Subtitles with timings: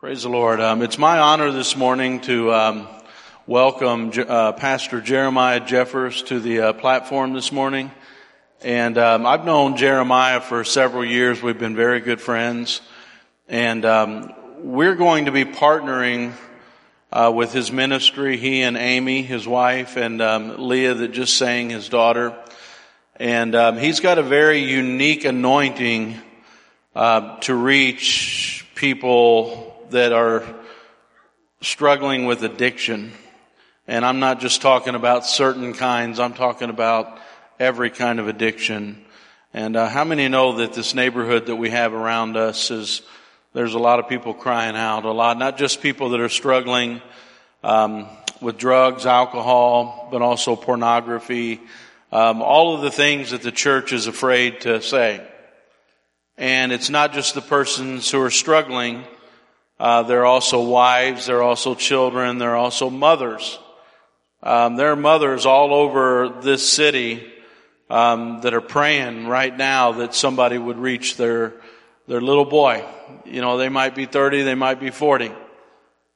[0.00, 0.60] Praise the Lord.
[0.60, 2.86] Um, it's my honor this morning to um,
[3.48, 7.90] welcome uh, Pastor Jeremiah Jeffers to the uh, platform this morning.
[8.62, 11.42] And um, I've known Jeremiah for several years.
[11.42, 12.80] We've been very good friends.
[13.48, 16.32] And um, we're going to be partnering
[17.12, 21.70] uh, with his ministry, he and Amy, his wife, and um, Leah that just sang,
[21.70, 22.38] his daughter.
[23.16, 26.20] And um, he's got a very unique anointing
[26.94, 30.44] uh, to reach people that are
[31.60, 33.12] struggling with addiction.
[33.86, 37.18] And I'm not just talking about certain kinds, I'm talking about
[37.58, 39.04] every kind of addiction.
[39.54, 43.02] And uh, how many know that this neighborhood that we have around us is,
[43.54, 47.00] there's a lot of people crying out, a lot, not just people that are struggling
[47.64, 48.06] um,
[48.40, 51.60] with drugs, alcohol, but also pornography,
[52.12, 55.26] um, all of the things that the church is afraid to say.
[56.36, 59.04] And it's not just the persons who are struggling,
[59.80, 63.58] uh, there are also wives, there are also children, there are also mothers.
[64.42, 67.32] Um, there are mothers all over this city
[67.90, 71.54] um, that are praying right now that somebody would reach their
[72.08, 72.84] their little boy.
[73.24, 75.30] You know, they might be 30, they might be 40,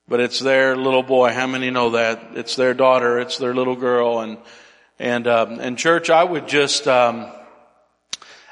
[0.09, 1.33] but it's their little boy.
[1.33, 2.31] How many know that?
[2.34, 4.39] It's their daughter, it's their little girl, and
[4.98, 7.31] and um, and church, I would just um,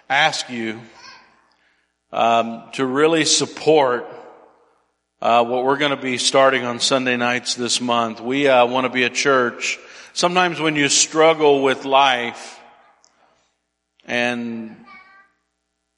[0.08, 0.80] ask you
[2.12, 4.06] um, to really support
[5.20, 8.20] uh, what we're going to be starting on Sunday nights this month.
[8.20, 9.78] We uh, want to be a church.
[10.12, 12.58] Sometimes when you struggle with life,
[14.06, 14.76] and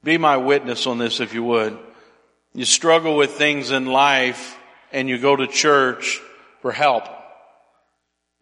[0.05, 1.79] be my witness on this if you would,
[2.53, 4.59] you struggle with things in life
[4.93, 6.21] and you go to church
[6.61, 7.05] for help.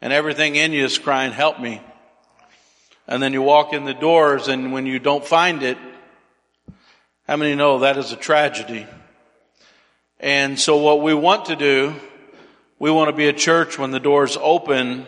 [0.01, 1.81] And everything in you is crying, help me.
[3.07, 5.79] And then you walk in the doors and when you don't find it,
[7.29, 8.87] how many know that is a tragedy?
[10.23, 11.95] And so what we want to do,
[12.79, 15.07] we want to be a church when the doors open,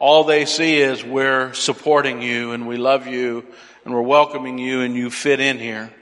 [0.00, 3.46] all they see is we're supporting you and we love you
[3.84, 5.92] and we're welcoming you and you fit in here.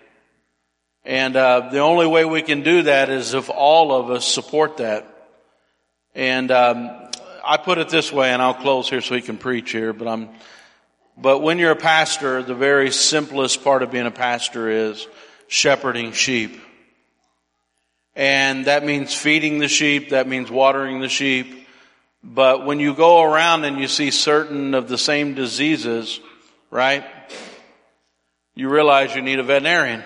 [1.05, 4.79] And uh, the only way we can do that is if all of us support
[4.79, 5.07] that.
[6.15, 6.91] And um,
[7.45, 9.93] I put it this way, and I'll close here so we can preach here.
[9.93, 10.31] But I'm,
[11.19, 15.07] but when you're a pastor, the very simplest part of being a pastor is
[15.49, 16.61] shepherding sheep.
[18.17, 21.69] And that means feeding the sheep, that means watering the sheep.
[22.25, 26.19] But when you go around and you see certain of the same diseases,
[26.71, 27.05] right?
[28.55, 30.03] You realize you need a veterinarian.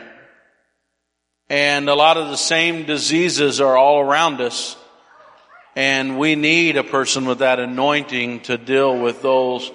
[1.49, 4.77] And a lot of the same diseases are all around us.
[5.77, 9.71] And we need a person with that anointing to deal with those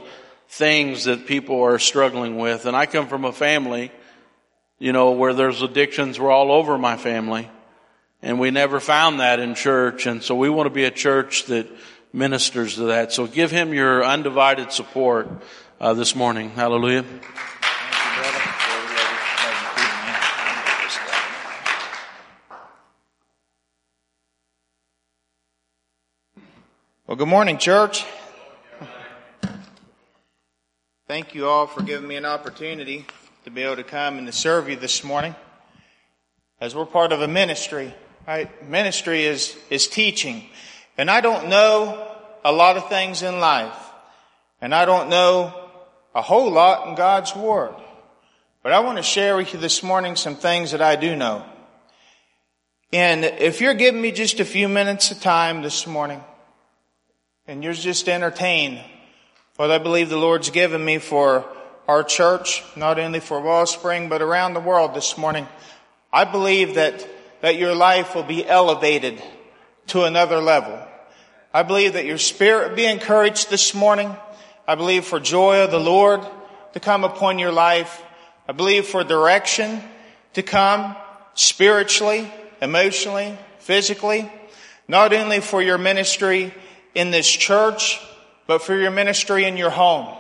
[0.50, 2.66] things that people are struggling with.
[2.66, 3.94] And I come from a family,
[4.78, 7.50] you know, where there's addictions were all over my family.
[8.26, 10.08] And we never found that in church.
[10.08, 11.68] And so we want to be a church that
[12.12, 13.14] ministers to that.
[13.14, 15.30] So give him your undivided support
[15.80, 16.50] uh, this morning.
[16.50, 17.06] Hallelujah.
[27.06, 28.06] Well, good morning, church.
[31.08, 33.06] Thank you all for giving me an opportunity
[33.44, 35.36] to be able to come and to serve you this morning.
[36.60, 37.94] As we're part of a ministry
[38.28, 38.68] Right?
[38.68, 40.46] Ministry is, is teaching.
[40.98, 42.12] And I don't know
[42.44, 43.78] a lot of things in life.
[44.62, 45.54] And I don't know
[46.16, 47.76] a whole lot in God's Word.
[48.64, 51.46] But I want to share with you this morning some things that I do know.
[52.92, 56.24] And if you're giving me just a few minutes of time this morning,
[57.48, 58.82] and you're just entertained
[59.58, 61.46] what I believe the Lord's given me for
[61.88, 65.48] our church, not only for Wellspring, but around the world this morning,
[66.12, 67.08] I believe that
[67.46, 69.22] that your life will be elevated
[69.86, 70.80] to another level.
[71.54, 74.16] I believe that your spirit be encouraged this morning.
[74.68, 76.22] I believe for joy of the Lord
[76.74, 78.02] to come upon your life.
[78.50, 79.80] I believe for direction
[80.34, 80.96] to come
[81.36, 82.34] spiritually,
[82.64, 84.28] emotionally, physically,
[84.88, 86.52] not only for your ministry
[86.96, 88.02] in this church,
[88.48, 90.18] but for your ministry in your home.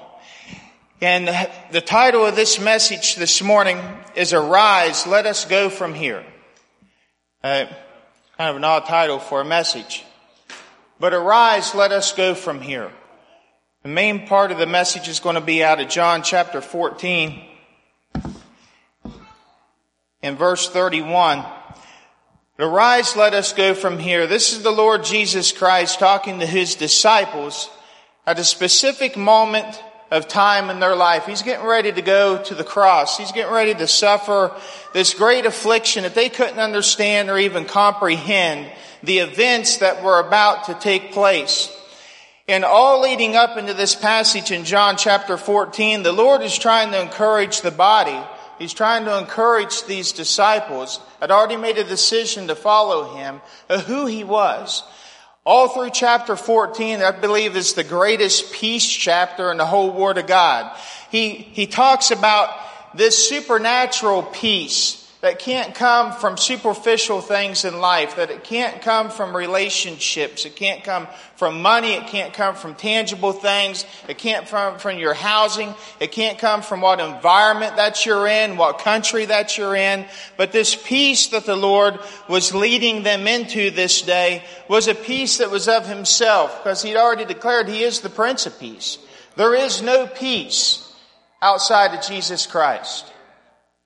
[1.01, 1.27] And
[1.72, 3.81] the title of this message this morning
[4.16, 6.24] is Arise, Let Us Go From Here.
[7.45, 7.68] Uh,
[8.39, 10.03] kind of an odd title for a message.
[11.00, 12.89] But arise, let us go from here.
[13.83, 17.39] The main part of the message is going to be out of John chapter 14
[20.24, 21.45] in verse 31.
[22.57, 24.25] Arise, let us go from here.
[24.25, 27.69] This is the Lord Jesus Christ talking to his disciples
[28.25, 29.80] at a specific moment
[30.12, 31.25] of time in their life.
[31.25, 33.18] He's getting ready to go to the cross.
[33.18, 34.56] He's getting ready to suffer
[34.94, 38.72] this great affliction that they couldn't understand or even comprehend
[39.04, 41.72] the events that were about to take place.
[42.48, 46.92] And all leading up into this passage in John chapter 14, the Lord is trying
[46.92, 48.19] to encourage the body.
[48.60, 53.42] He's trying to encourage these disciples had already made a decision to follow him,
[53.88, 54.84] who he was.
[55.45, 60.18] All through chapter 14, I believe is the greatest peace chapter in the whole Word
[60.18, 60.75] of God.
[61.12, 62.50] He, he talks about
[62.95, 69.10] this supernatural peace that can't come from superficial things in life, that it can't come
[69.10, 74.45] from relationships, it can't come from money, it can't come from tangible things, it can't
[74.45, 79.25] come from your housing, it can't come from what environment that you're in, what country
[79.25, 80.06] that you're in,
[80.38, 81.98] but this peace that the Lord
[82.30, 86.98] was leading them into this day was a peace that was of Himself, because He'd
[86.98, 89.00] already declared He is the Prince of Peace.
[89.36, 90.88] There is no peace
[91.42, 93.12] outside of Jesus Christ.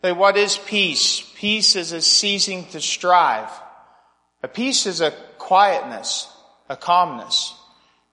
[0.01, 1.28] Say, what is peace?
[1.39, 3.50] Peace is a ceasing to strive.
[4.44, 6.27] A peace is a quietness,
[6.68, 7.56] a calmness.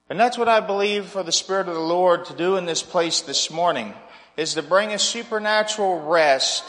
[0.09, 2.81] And that's what I believe for the Spirit of the Lord to do in this
[2.81, 3.93] place this morning,
[4.37, 6.63] is to bring a supernatural rest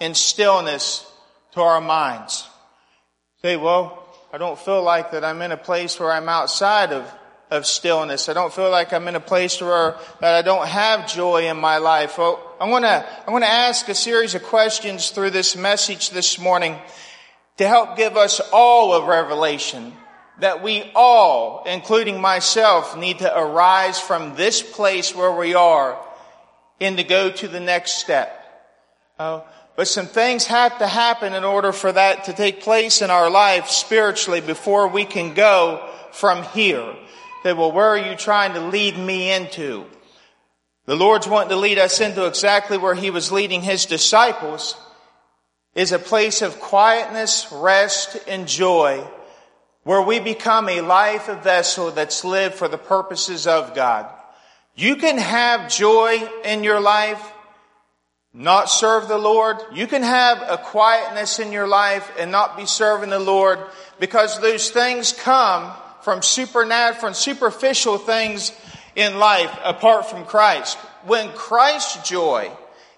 [0.00, 1.08] and stillness
[1.52, 2.44] to our minds.
[3.40, 7.08] Say, well, I don't feel like that I'm in a place where I'm outside of
[7.50, 8.28] of stillness.
[8.28, 11.56] I don't feel like I'm in a place where that I don't have joy in
[11.56, 12.18] my life.
[12.18, 16.10] Well, I want to I want to ask a series of questions through this message
[16.10, 16.78] this morning
[17.56, 19.92] to help give us all a revelation
[20.38, 25.98] that we all, including myself, need to arise from this place where we are
[26.80, 28.36] and to go to the next step.
[29.18, 29.42] Uh,
[29.76, 33.28] but some things have to happen in order for that to take place in our
[33.28, 36.94] life spiritually before we can go from here.
[37.42, 39.86] Say, well, where are you trying to lead me into?
[40.84, 44.76] The Lord's wanting to lead us into exactly where He was leading His disciples
[45.74, 49.06] is a place of quietness, rest, and joy
[49.84, 54.06] where we become a life, a vessel that's lived for the purposes of God.
[54.74, 57.32] You can have joy in your life,
[58.34, 59.56] not serve the Lord.
[59.72, 63.58] You can have a quietness in your life and not be serving the Lord
[63.98, 68.52] because those things come from supernatural, from superficial things
[68.96, 70.78] in life apart from Christ.
[71.04, 72.50] When Christ's joy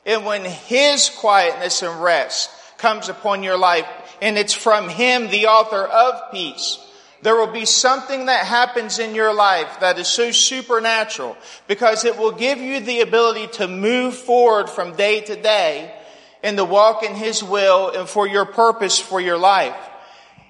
[0.04, 3.86] and when His quietness and rest comes upon your life,
[4.20, 6.78] and it's from Him, the author of peace,
[7.22, 11.36] there will be something that happens in your life that is so supernatural
[11.68, 15.94] because it will give you the ability to move forward from day to day
[16.42, 19.76] and to walk in His will and for your purpose for your life.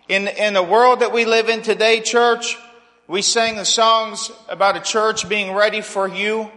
[0.08, 2.58] In, in the world that we live in today, church,
[3.06, 6.50] we sang the songs about a church being ready for you,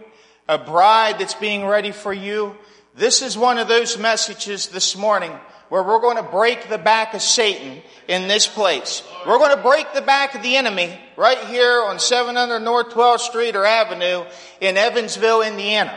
[0.48, 2.56] a bride that's being ready for you.
[2.96, 5.30] This is one of those messages this morning
[5.68, 9.04] where we're going to break the back of Satan in this place.
[9.24, 13.20] We're going to break the back of the enemy right here on 700 North 12th
[13.20, 14.24] Street or Avenue
[14.60, 15.96] in Evansville, Indiana.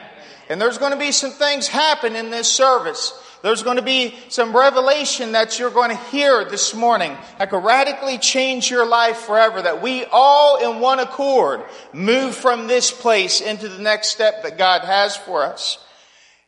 [0.50, 3.12] And there's going to be some things happen in this service
[3.42, 7.64] there's going to be some revelation that you're going to hear this morning that could
[7.64, 9.62] radically change your life forever.
[9.62, 11.62] That we all in one accord
[11.94, 15.78] move from this place into the next step that God has for us.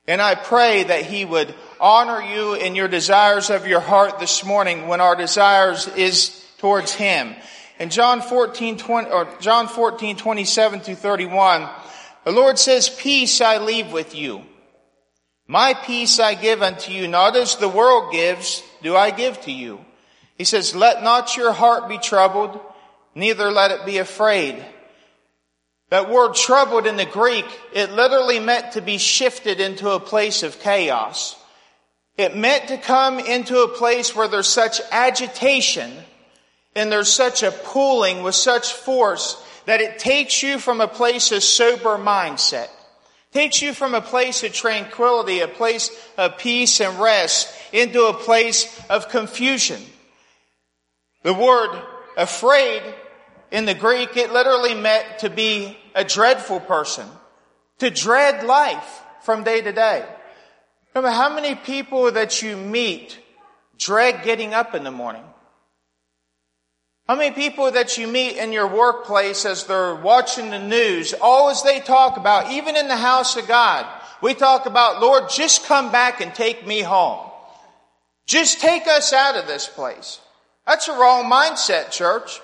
[0.07, 4.43] And I pray that He would honor you in your desires of your heart this
[4.43, 7.35] morning when our desires is towards Him.
[7.79, 11.69] In John 14, 20, or John 14, 27 to 31,
[12.25, 14.43] the Lord says, peace I leave with you.
[15.51, 19.51] My peace I give unto you, not as the world gives, do I give to
[19.51, 19.83] you.
[20.37, 22.57] He says, let not your heart be troubled,
[23.15, 24.65] neither let it be afraid.
[25.89, 27.43] That word troubled in the Greek,
[27.73, 31.35] it literally meant to be shifted into a place of chaos.
[32.17, 35.91] It meant to come into a place where there's such agitation
[36.77, 41.33] and there's such a pulling with such force that it takes you from a place
[41.33, 42.69] of sober mindset
[43.31, 48.13] takes you from a place of tranquility, a place of peace and rest, into a
[48.13, 49.81] place of confusion.
[51.23, 51.81] The word
[52.17, 52.81] afraid
[53.51, 57.07] in the Greek, it literally meant to be a dreadful person,
[57.79, 60.05] to dread life from day to day.
[60.93, 63.19] Remember how many people that you meet
[63.77, 65.23] dread getting up in the morning?
[67.11, 71.61] How many people that you meet in your workplace as they're watching the news, always
[71.61, 73.85] they talk about, even in the house of God,
[74.21, 77.29] we talk about, Lord, just come back and take me home.
[78.27, 80.21] Just take us out of this place.
[80.65, 82.39] That's a wrong mindset, church.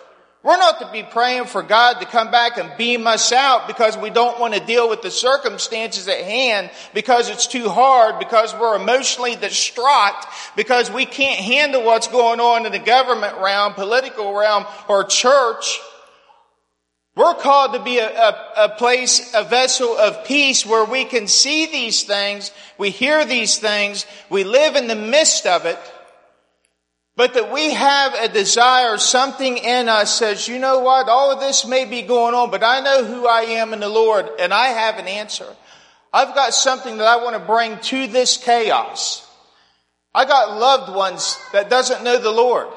[0.48, 3.98] We're not to be praying for God to come back and beam us out because
[3.98, 8.54] we don't want to deal with the circumstances at hand because it's too hard, because
[8.54, 10.26] we're emotionally distraught,
[10.56, 15.82] because we can't handle what's going on in the government realm, political realm, or church.
[17.18, 21.28] We're called to be a, a, a, place, a vessel of peace where we can
[21.28, 25.78] see these things, we hear these things, we live in the midst of it,
[27.18, 31.40] but that we have a desire, something in us says, you know what, all of
[31.40, 34.54] this may be going on, but I know who I am in the Lord and
[34.54, 35.48] I have an answer.
[36.14, 39.28] I've got something that I want to bring to this chaos.
[40.14, 42.68] I got loved ones that doesn't know the Lord.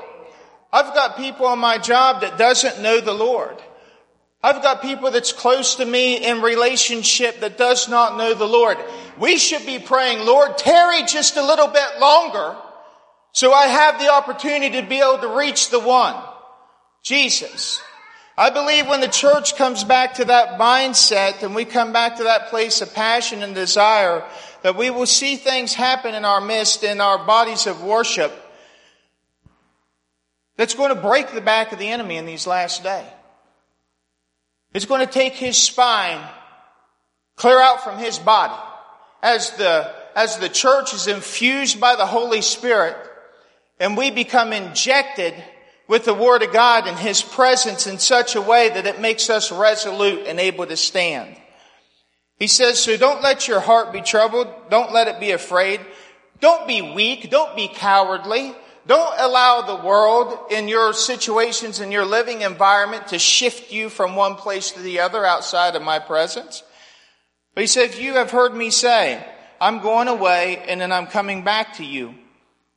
[0.73, 3.63] I've got people on my job that doesn't know the Lord.
[4.43, 8.79] I've got people that's close to me in relationship that does not know the Lord.
[9.19, 12.57] We should be praying, Lord, tarry just a little bit longer
[13.33, 16.17] so I have the opportunity to be able to reach the one,
[17.03, 17.81] Jesus.
[18.37, 22.25] I believe when the church comes back to that mindset and we come back to
[22.25, 24.25] that place of passion and desire,
[24.63, 28.33] that we will see things happen in our midst, in our bodies of worship,
[30.57, 33.07] that's going to break the back of the enemy in these last days.
[34.73, 36.21] It's going to take his spine
[37.37, 38.61] clear out from his body
[39.23, 42.97] as the, as the church is infused by the Holy Spirit
[43.81, 45.35] and we become injected
[45.89, 49.29] with the Word of God and His presence in such a way that it makes
[49.29, 51.35] us resolute and able to stand.
[52.37, 54.47] He says, so don't let your heart be troubled.
[54.71, 55.81] Don't let it be afraid.
[56.41, 57.31] Don't be weak.
[57.31, 58.55] Don't be cowardly.
[58.87, 64.17] Don't allow the world in your situations in your living environment to shift you from
[64.17, 66.63] one place to the other outside of my presence.
[67.55, 69.25] But he said, you have heard me say,
[69.61, 72.15] I'm going away and then I'm coming back to you.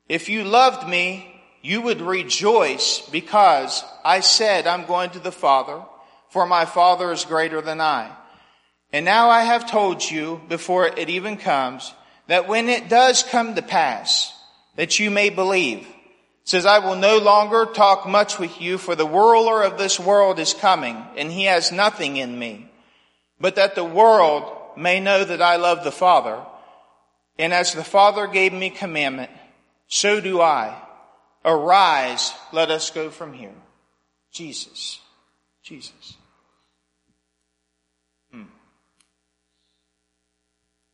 [0.09, 5.81] If you loved me, you would rejoice because I said, I'm going to the Father,
[6.29, 8.11] for my Father is greater than I.
[8.91, 11.93] And now I have told you before it even comes
[12.27, 14.33] that when it does come to pass,
[14.75, 15.79] that you may believe.
[15.79, 19.99] It says, I will no longer talk much with you for the ruler of this
[19.99, 22.69] world is coming and he has nothing in me,
[23.39, 26.43] but that the world may know that I love the Father.
[27.39, 29.31] And as the Father gave me commandment,
[29.93, 30.75] so do I.
[31.45, 33.53] Arise, let us go from here.
[34.31, 34.99] Jesus.
[35.61, 36.17] Jesus.
[38.31, 38.45] Hmm.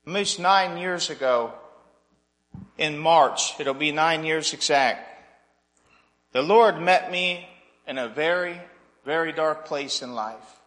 [0.05, 1.53] Almost nine years ago,
[2.77, 5.07] in March, it'll be nine years exact,
[6.33, 7.47] the Lord met me
[7.87, 8.59] in a very,
[9.05, 10.59] very dark place in life.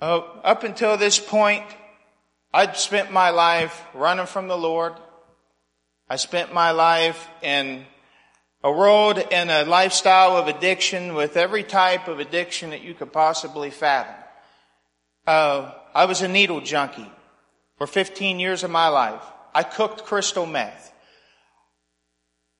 [0.00, 1.64] Uh, up until this point,
[2.54, 4.92] I'd spent my life running from the Lord,
[6.10, 7.84] I spent my life in
[8.64, 13.12] a world and a lifestyle of addiction with every type of addiction that you could
[13.12, 14.14] possibly fathom.
[15.26, 17.12] Uh, I was a needle junkie
[17.76, 19.22] for 15 years of my life.
[19.54, 20.92] I cooked crystal meth.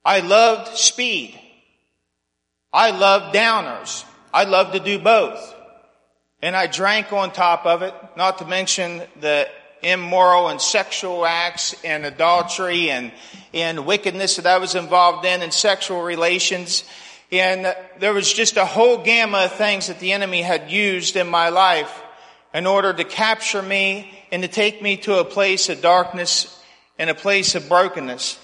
[0.05, 1.39] I loved speed.
[2.73, 4.05] I loved downers.
[4.33, 5.55] I loved to do both.
[6.43, 9.49] And I drank on top of it, not to mention the
[9.83, 13.13] immoral and sexual acts and adultery and,
[13.55, 16.85] and wickedness that I was involved in and sexual relations.
[17.31, 21.29] And there was just a whole gamma of things that the enemy had used in
[21.29, 22.03] my life
[22.55, 26.63] in order to capture me and to take me to a place of darkness
[26.99, 28.39] and a place of brokenness.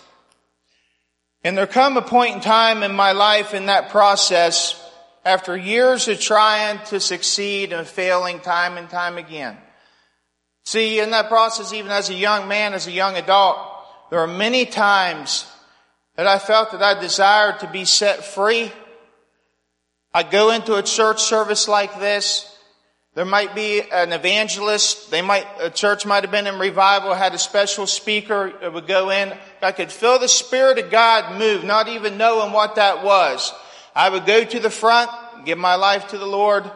[1.43, 4.81] And there come a point in time in my life in that process
[5.25, 9.57] after years of trying to succeed and failing time and time again
[10.65, 13.59] See, in that process, even as a young man, as a young adult,
[14.11, 15.47] there are many times
[16.17, 18.73] that I felt that I desired to be set free.
[20.13, 22.51] I'd go into a church service like this.
[23.15, 25.11] There might be an evangelist.
[25.11, 28.87] They might, a church might have been in revival, had a special speaker that would
[28.87, 29.33] go in.
[29.63, 33.53] I could feel the Spirit of God move, not even knowing what that was.
[33.95, 35.11] I would go to the front,
[35.45, 36.69] give my life to the Lord,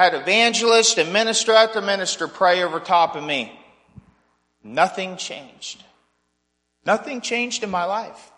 [0.00, 3.52] had evangelist and minister after minister pray over top of me.
[4.64, 5.84] Nothing changed.
[6.86, 8.32] Nothing changed in my life.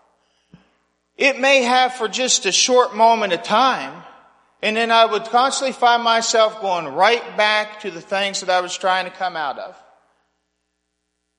[1.15, 4.03] It may have for just a short moment of time,
[4.61, 8.59] and then I would constantly find myself going right back to the things that I
[8.59, 9.77] was trying to come out of.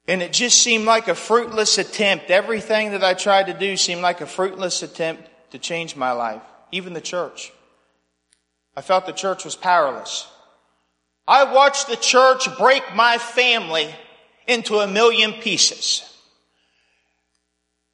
[0.08, 2.30] And it just seemed like a fruitless attempt.
[2.30, 6.42] Everything that I tried to do seemed like a fruitless attempt to change my life,
[6.72, 7.52] even the church.
[8.76, 10.26] I felt the church was powerless.
[11.26, 13.88] I watched the church break my family
[14.46, 16.02] into a million pieces.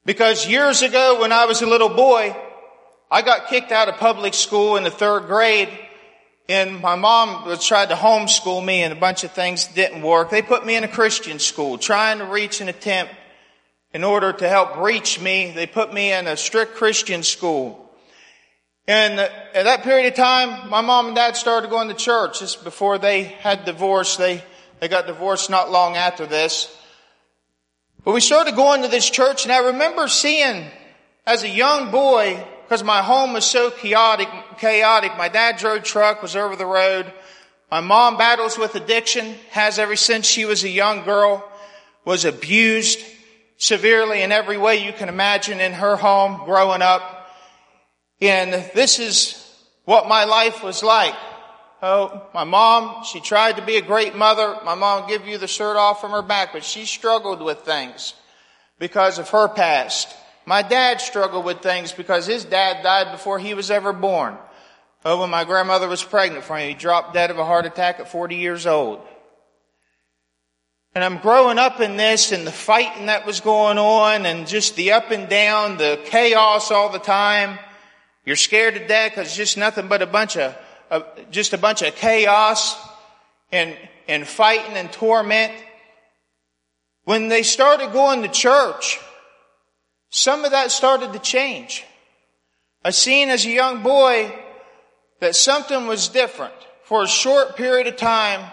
[0.05, 2.35] Because years ago when I was a little boy,
[3.11, 5.69] I got kicked out of public school in the third grade
[6.49, 10.31] and my mom tried to homeschool me and a bunch of things didn't work.
[10.31, 13.15] They put me in a Christian school trying to reach an attempt
[13.93, 15.53] in order to help reach me.
[15.53, 17.90] They put me in a strict Christian school.
[18.91, 22.65] And at that period of time, my mom and dad started going to church just
[22.65, 24.19] before they had divorced.
[24.19, 24.43] They,
[24.81, 26.77] they got divorced not long after this.
[28.05, 30.65] But we started going to this church and I remember seeing
[31.25, 34.27] as a young boy because my home was so chaotic,
[34.59, 35.17] chaotic.
[35.17, 37.13] My dad drove truck, was over the road.
[37.71, 41.49] My mom battles with addiction, has ever since she was a young girl,
[42.05, 42.99] was abused
[43.57, 47.20] severely in every way you can imagine in her home growing up.
[48.21, 49.37] And this is
[49.85, 51.15] what my life was like.
[51.83, 54.59] Oh, my mom, she tried to be a great mother.
[54.65, 58.15] My mom give you the shirt off from her back, but she struggled with things
[58.79, 60.15] because of her past.
[60.45, 64.37] My dad struggled with things because his dad died before he was ever born.
[65.05, 68.01] Oh, when my grandmother was pregnant for him, he dropped dead of a heart attack
[68.01, 69.01] at 40 years old.
[70.95, 74.77] And I'm growing up in this and the fighting that was going on and just
[74.77, 77.59] the up and down, the chaos all the time.
[78.25, 80.57] You're scared to death because it's just nothing but a bunch of,
[80.91, 81.01] uh,
[81.31, 82.77] just a bunch of chaos
[83.51, 83.77] and,
[84.09, 85.53] and fighting and torment.
[87.05, 89.01] When they started going to church,
[90.11, 91.85] some of that started to change.
[92.85, 94.35] I seen as a young boy
[95.21, 96.55] that something was different.
[96.85, 98.51] For a short period of time,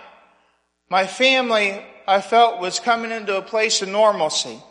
[0.89, 4.61] my family, I felt, was coming into a place of normalcy.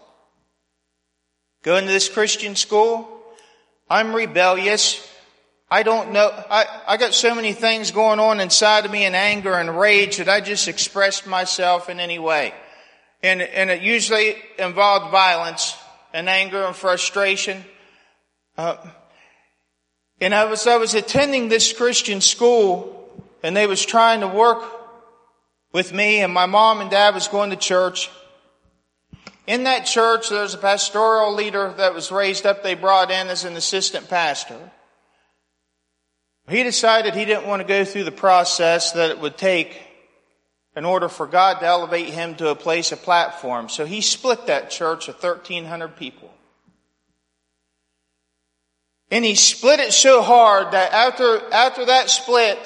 [1.63, 3.16] Going to this Christian school,
[3.89, 5.07] I'm rebellious.
[5.69, 9.17] I don't know, I, I got so many things going on inside of me in
[9.17, 12.55] anger and rage that I just expressed myself in any way.
[13.23, 15.77] And, and it usually involved violence
[16.13, 17.65] and anger and frustration.
[18.57, 18.77] Uh,
[20.21, 23.11] and I was, I was attending this Christian school
[23.43, 24.63] and they was trying to work
[25.73, 28.09] with me and my mom and dad was going to church.
[29.47, 32.63] In that church, there's a pastoral leader that was raised up.
[32.63, 34.59] They brought in as an assistant pastor.
[36.49, 39.81] He decided he didn't want to go through the process that it would take
[40.77, 43.69] in order for God to elevate him to a place, a platform.
[43.69, 46.31] So he split that church of 1,300 people.
[49.11, 52.59] And he split it so hard that after, after that split,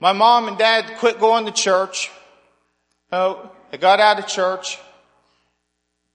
[0.00, 2.10] my mom and dad quit going to church.
[3.12, 4.78] Oh, they got out of church.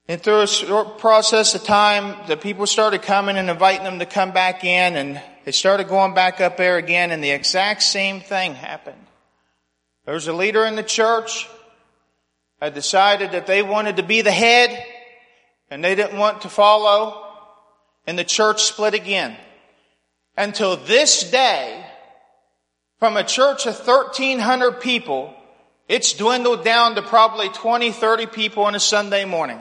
[0.06, 4.06] And through a short process of time, the people started coming and inviting them to
[4.06, 8.20] come back in and they started going back up there again and the exact same
[8.20, 9.00] thing happened.
[10.04, 11.48] There was a leader in the church
[12.60, 14.84] had decided that they wanted to be the head
[15.70, 17.26] and they didn't want to follow
[18.06, 19.36] and the church split again.
[20.36, 21.82] Until this day,
[22.98, 25.34] from a church of 1300 people,
[25.88, 29.60] it's dwindled down to probably 20, 30 people on a Sunday morning.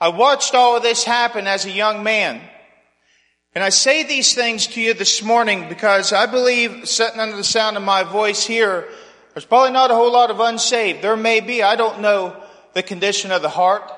[0.00, 2.40] I watched all of this happen as a young man.
[3.54, 7.44] And I say these things to you this morning because I believe, sitting under the
[7.44, 8.88] sound of my voice here,
[9.32, 11.02] there's probably not a whole lot of unsaved.
[11.02, 11.62] There may be.
[11.62, 12.42] I don't know
[12.74, 13.90] the condition of the heart.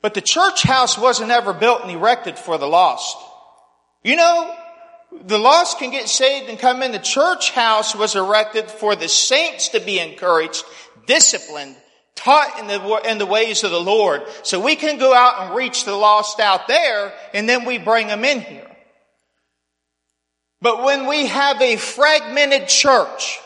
[0.00, 3.16] But the church house wasn't ever built and erected for the lost.
[4.04, 4.54] You know,
[5.24, 6.92] the lost can get saved and come in.
[6.92, 10.64] The church house was erected for the saints to be encouraged,
[11.06, 11.76] disciplined,
[12.16, 14.22] taught in the, in the ways of the Lord.
[14.42, 18.08] So we can go out and reach the lost out there and then we bring
[18.08, 18.68] them in here.
[20.60, 23.38] But when we have a fragmented church,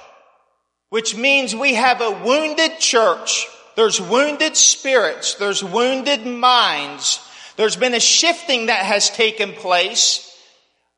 [0.89, 7.21] which means we have a wounded church, there's wounded spirits, there's wounded minds,
[7.57, 10.27] there's been a shifting that has taken place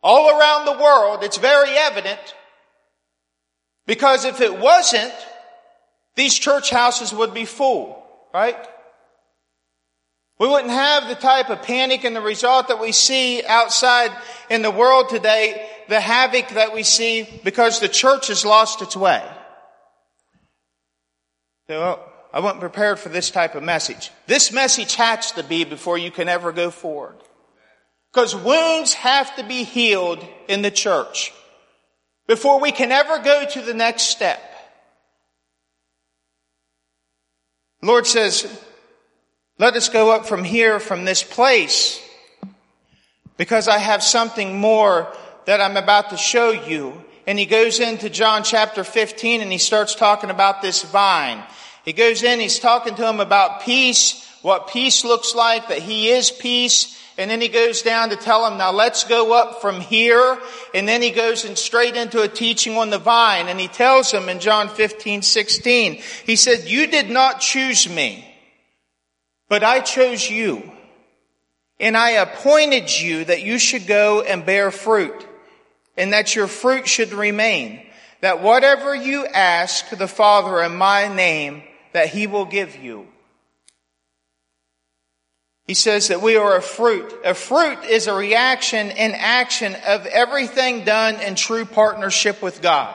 [0.03, 1.23] all around the world.
[1.23, 2.21] It's very evident
[3.87, 5.13] because if it wasn't,
[6.17, 8.03] these church houses would be full,
[8.35, 8.57] right?
[10.39, 14.11] We wouldn't have the type of panic and the result that we see outside
[14.51, 18.97] in the world today, the havoc that we see because the church has lost its
[18.97, 19.23] way.
[21.69, 22.01] So,
[22.33, 24.11] I wasn't prepared for this type of message.
[24.27, 27.17] This message has to be before you can ever go forward.
[28.13, 31.33] Because wounds have to be healed in the church
[32.27, 34.41] before we can ever go to the next step.
[37.83, 38.47] Lord says,
[39.59, 42.01] let us go up from here, from this place,
[43.37, 45.13] because I have something more
[45.47, 47.03] that I'm about to show you.
[47.27, 51.43] And he goes into John chapter 15 and he starts talking about this vine.
[51.85, 56.11] He goes in, he's talking to him about peace, what peace looks like, that he
[56.11, 59.81] is peace, And then he goes down to tell him, now let's go up from
[59.81, 60.39] here.
[60.75, 63.49] And then he goes in straight into a teaching on the vine.
[63.49, 68.27] And he tells him in John 15, 16, he said, you did not choose me,
[69.49, 70.71] but I chose you.
[71.79, 75.27] And I appointed you that you should go and bear fruit
[75.97, 77.85] and that your fruit should remain.
[78.21, 83.09] That whatever you ask the Father in my name, that he will give you.
[85.67, 87.13] He says that we are a fruit.
[87.25, 92.95] A fruit is a reaction and action of everything done in true partnership with God.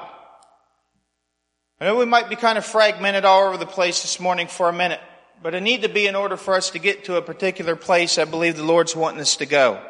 [1.80, 4.67] I know we might be kind of fragmented all over the place this morning for
[4.67, 4.99] a minute,
[5.41, 8.17] but it need to be in order for us to get to a particular place
[8.17, 9.82] I believe the Lord's wanting us to go.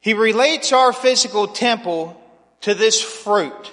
[0.00, 2.20] He relates our physical temple
[2.62, 3.70] to this fruit.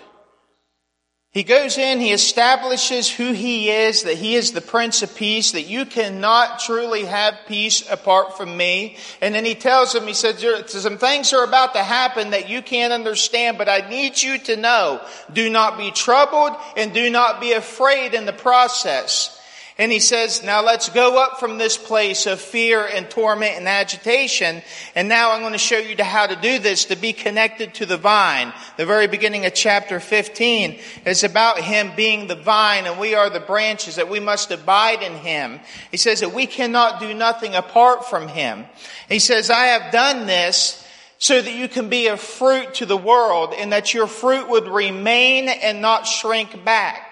[1.34, 5.54] He goes in, he establishes who he is, that he is the Prince of Peace,
[5.54, 8.98] that you cannot truly have peace apart from me.
[9.22, 12.62] And then he tells him, he says, some things are about to happen that you
[12.62, 15.00] can't understand, but I need you to know,
[15.32, 19.41] do not be troubled and do not be afraid in the process.
[19.78, 23.68] And he says, now let's go up from this place of fear and torment and
[23.68, 24.62] agitation.
[24.96, 27.86] And now I'm going to show you how to do this, to be connected to
[27.86, 28.54] the vine.
[28.78, 33.30] The very beginning of chapter 15 is about him being the vine and we are
[33.30, 35.60] the branches, that we must abide in him.
[35.90, 38.66] He says that we cannot do nothing apart from him.
[39.08, 40.86] He says, I have done this
[41.18, 44.68] so that you can be a fruit to the world and that your fruit would
[44.68, 47.11] remain and not shrink back.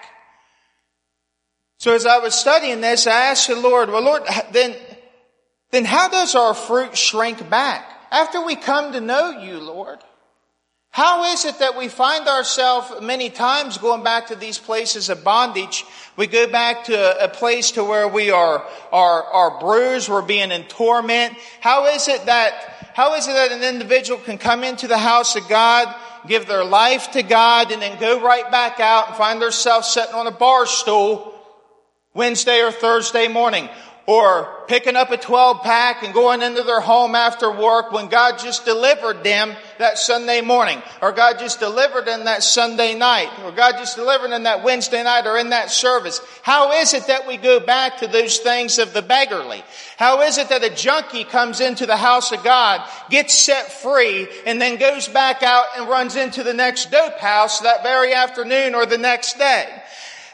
[1.80, 4.76] So as I was studying this, I asked the Lord, well, Lord, then,
[5.70, 7.86] then how does our fruit shrink back?
[8.10, 9.98] After we come to know you, Lord,
[10.90, 15.24] how is it that we find ourselves many times going back to these places of
[15.24, 15.86] bondage?
[16.18, 18.62] We go back to a place to where we are,
[18.92, 21.32] are, are bruised, we're being in torment.
[21.62, 25.34] How is it that, how is it that an individual can come into the house
[25.34, 25.94] of God,
[26.26, 30.14] give their life to God, and then go right back out and find themselves sitting
[30.14, 31.39] on a bar stool
[32.14, 33.68] Wednesday or Thursday morning,
[34.06, 38.40] or picking up a 12 pack and going into their home after work when God
[38.40, 43.52] just delivered them that Sunday morning, or God just delivered them that Sunday night, or
[43.52, 46.20] God just delivered them that Wednesday night or in that service.
[46.42, 49.62] How is it that we go back to those things of the beggarly?
[49.96, 54.26] How is it that a junkie comes into the house of God, gets set free,
[54.44, 58.74] and then goes back out and runs into the next dope house that very afternoon
[58.74, 59.79] or the next day?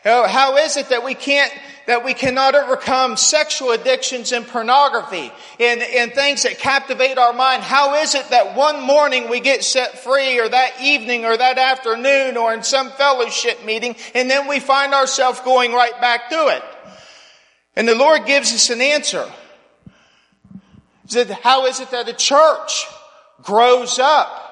[0.09, 1.53] Oh, how is it that we can't,
[1.87, 7.64] that we cannot overcome sexual addictions and pornography and, and things that captivate our mind?
[7.64, 11.59] How is it that one morning we get set free or that evening or that
[11.59, 16.49] afternoon or in some fellowship meeting and then we find ourselves going right back to
[16.49, 16.62] it?
[17.75, 19.29] And the Lord gives us an answer.
[21.03, 22.87] He said, how is it that a church
[23.42, 24.45] grows up?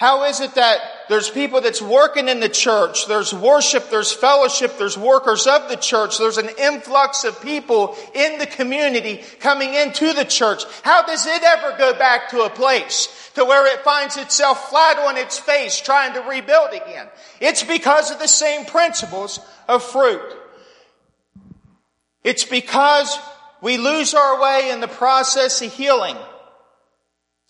[0.00, 4.78] How is it that there's people that's working in the church, there's worship, there's fellowship,
[4.78, 10.14] there's workers of the church, there's an influx of people in the community coming into
[10.14, 10.62] the church.
[10.84, 14.98] How does it ever go back to a place to where it finds itself flat
[15.00, 17.06] on its face trying to rebuild again?
[17.38, 20.34] It's because of the same principles of fruit.
[22.24, 23.18] It's because
[23.60, 26.16] we lose our way in the process of healing.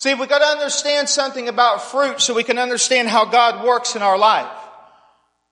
[0.01, 3.97] See, we've got to understand something about fruit so we can understand how God works
[3.97, 4.51] in our life.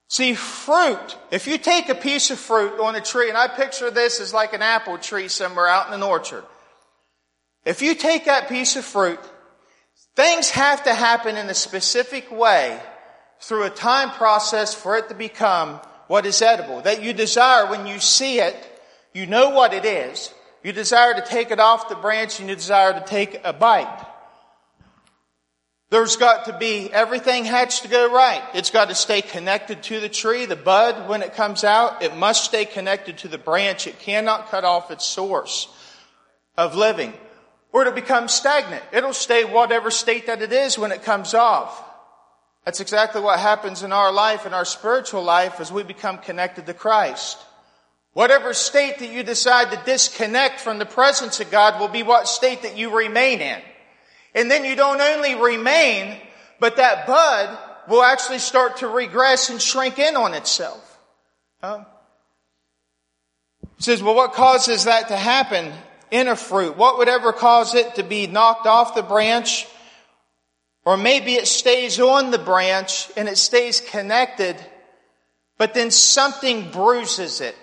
[0.08, 3.90] See, fruit, if you take a piece of fruit on a tree, and I picture
[3.90, 6.44] this as like an apple tree somewhere out in an orchard.
[7.66, 9.20] If you take that piece of fruit,
[10.16, 12.80] things have to happen in a specific way
[13.42, 16.80] through a time process for it to become what is edible.
[16.80, 18.56] That you desire when you see it,
[19.12, 20.32] you know what it is.
[20.64, 24.06] You desire to take it off the branch and you desire to take a bite.
[25.90, 28.42] There's got to be, everything has to go right.
[28.52, 30.44] It's got to stay connected to the tree.
[30.44, 33.86] The bud, when it comes out, it must stay connected to the branch.
[33.86, 35.68] It cannot cut off its source
[36.58, 37.14] of living.
[37.72, 38.82] Or to become stagnant.
[38.92, 41.82] It'll stay whatever state that it is when it comes off.
[42.66, 46.66] That's exactly what happens in our life, in our spiritual life, as we become connected
[46.66, 47.38] to Christ.
[48.12, 52.28] Whatever state that you decide to disconnect from the presence of God will be what
[52.28, 53.60] state that you remain in.
[54.38, 56.16] And then you don't only remain,
[56.60, 61.00] but that bud will actually start to regress and shrink in on itself.
[61.60, 61.84] Huh?
[63.78, 65.72] Says, well, what causes that to happen
[66.12, 66.76] in a fruit?
[66.76, 69.66] What would ever cause it to be knocked off the branch?
[70.84, 74.56] Or maybe it stays on the branch and it stays connected,
[75.56, 77.56] but then something bruises it.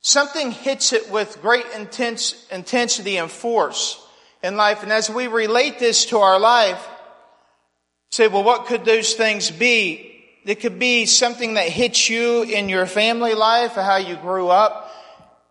[0.00, 4.05] something hits it with great intense, intensity and force
[4.46, 4.82] in life.
[4.82, 6.86] And as we relate this to our life,
[8.10, 10.24] say, well, what could those things be?
[10.44, 14.48] It could be something that hits you in your family life or how you grew
[14.48, 14.92] up.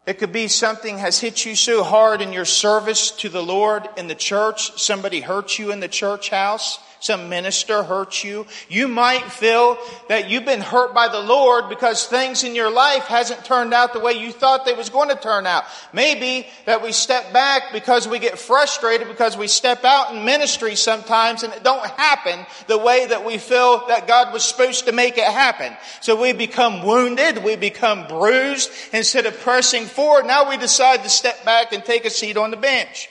[0.08, 3.90] It could be something has hit you so hard in your service to the Lord
[3.98, 4.80] in the church.
[4.82, 8.46] Somebody hurt you in the church house some minister hurt you.
[8.70, 9.78] You might feel
[10.10, 13.94] that you've been hurt by the Lord because things in your life hasn't turned out
[13.94, 15.66] the way you thought they was going to turn out.
[15.94, 20.76] Maybe that we step back because we get frustrated because we step out in ministry
[20.76, 24.92] sometimes and it don't happen the way that we feel that God was supposed to
[24.92, 25.76] make it happen.
[26.02, 30.26] So we become wounded, we become bruised instead of pressing forward.
[30.26, 33.10] Now we decide to step back and take a seat on the bench.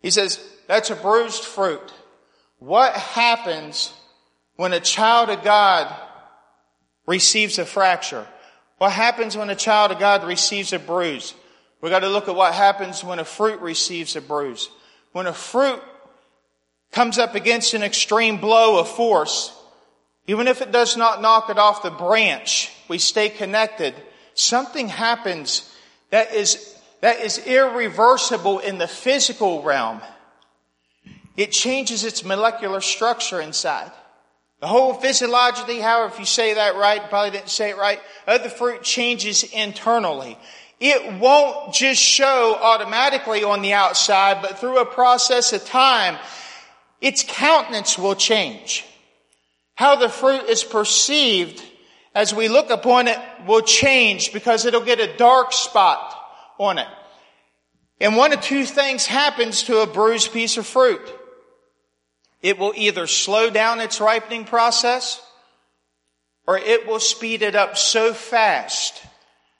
[0.00, 1.92] He says, that's a bruised fruit.
[2.64, 3.92] What happens
[4.56, 5.94] when a child of God
[7.06, 8.26] receives a fracture?
[8.78, 11.34] What happens when a child of God receives a bruise?
[11.82, 14.70] We got to look at what happens when a fruit receives a bruise.
[15.12, 15.78] When a fruit
[16.90, 19.54] comes up against an extreme blow of force,
[20.26, 23.92] even if it does not knock it off the branch, we stay connected.
[24.32, 25.70] Something happens
[26.08, 30.00] that is, that is irreversible in the physical realm.
[31.36, 33.90] It changes its molecular structure inside.
[34.60, 38.42] The whole physiologically, however, if you say that right, probably didn't say it right, of
[38.42, 40.38] the fruit changes internally.
[40.80, 46.18] It won't just show automatically on the outside, but through a process of time,
[47.00, 48.84] its countenance will change.
[49.74, 51.62] How the fruit is perceived
[52.14, 56.14] as we look upon it will change because it'll get a dark spot
[56.58, 56.88] on it.
[58.00, 61.00] And one of two things happens to a bruised piece of fruit.
[62.44, 65.18] It will either slow down its ripening process
[66.46, 69.02] or it will speed it up so fast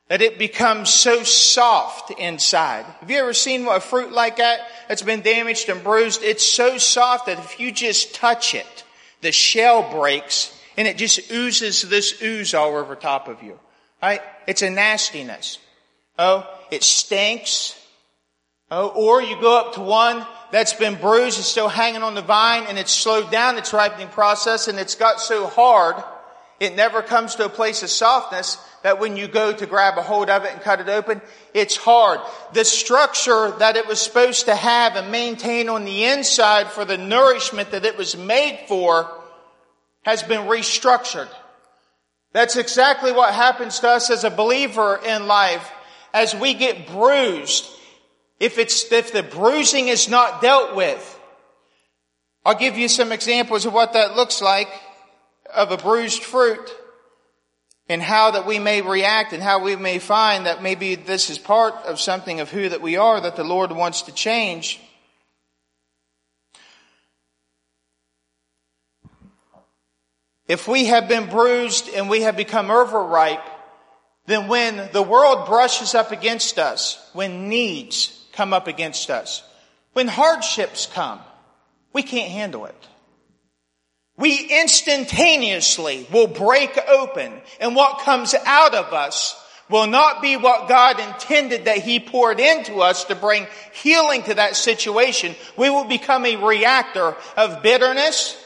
[0.09, 2.85] that it becomes so soft inside.
[3.01, 6.23] Have you ever seen a fruit like that that's been damaged and bruised?
[6.23, 8.85] It's so soft that if you just touch it,
[9.23, 13.59] the shell breaks and it just oozes this ooze all over top of you.
[14.03, 14.21] Right?
[14.47, 15.57] It's a nastiness.
[16.19, 17.81] Oh, it stinks.
[18.71, 22.23] Oh, or you go up to one that's been bruised and still hanging on the
[22.23, 25.97] vine and it's slowed down its ripening process and it's got so hard
[26.61, 30.03] it never comes to a place of softness that when you go to grab a
[30.03, 31.21] hold of it and cut it open,
[31.53, 32.21] it's hard.
[32.53, 36.97] The structure that it was supposed to have and maintain on the inside for the
[36.97, 39.11] nourishment that it was made for
[40.03, 41.29] has been restructured.
[42.33, 45.73] That's exactly what happens to us as a believer in life
[46.13, 47.69] as we get bruised
[48.41, 51.21] if it's, if the bruising is not dealt with,
[52.45, 54.69] I'll give you some examples of what that looks like
[55.53, 56.75] of a bruised fruit
[57.89, 61.39] and how that we may react and how we may find that maybe this is
[61.39, 64.81] part of something of who that we are that the Lord wants to change.
[70.47, 73.45] If we have been bruised and we have become overripe,
[74.27, 79.43] then when the world brushes up against us, when needs, come up against us.
[79.93, 81.21] When hardships come,
[81.93, 82.89] we can't handle it.
[84.17, 90.69] We instantaneously will break open and what comes out of us will not be what
[90.69, 95.35] God intended that He poured into us to bring healing to that situation.
[95.57, 98.37] We will become a reactor of bitterness,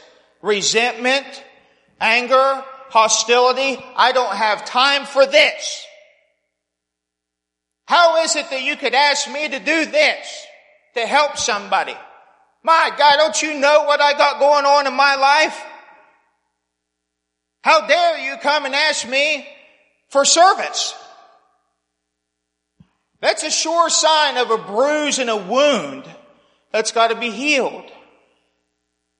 [0.42, 1.26] resentment,
[2.00, 3.82] anger, hostility.
[3.96, 5.84] I don't have time for this.
[7.88, 10.46] How is it that you could ask me to do this
[10.92, 11.96] to help somebody?
[12.62, 15.58] My God, don't you know what I got going on in my life?
[17.62, 19.48] How dare you come and ask me
[20.10, 20.94] for service?
[23.22, 26.04] That's a sure sign of a bruise and a wound
[26.70, 27.90] that's got to be healed.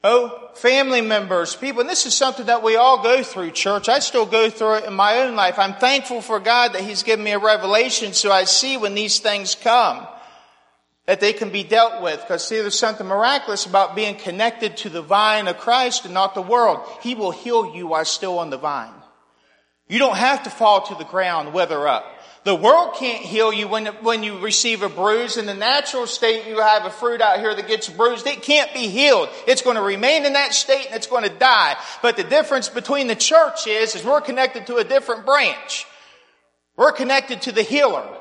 [0.04, 3.88] Oh, family members, people, and this is something that we all go through, church.
[3.88, 5.58] I still go through it in my own life.
[5.58, 9.18] I'm thankful for God that He's given me a revelation so I see when these
[9.18, 10.06] things come
[11.06, 12.20] that they can be dealt with.
[12.20, 16.34] Because see, there's something miraculous about being connected to the vine of Christ and not
[16.34, 16.86] the world.
[17.02, 18.92] He will heal you while still on the vine.
[19.88, 22.04] You don't have to fall to the ground, wither up.
[22.44, 25.36] The world can't heal you when, when you receive a bruise.
[25.36, 28.26] In the natural state, you have a fruit out here that gets bruised.
[28.26, 29.28] It can't be healed.
[29.46, 31.76] It's going to remain in that state and it's going to die.
[32.00, 35.86] But the difference between the church is, is we're connected to a different branch.
[36.76, 38.17] We're connected to the healer.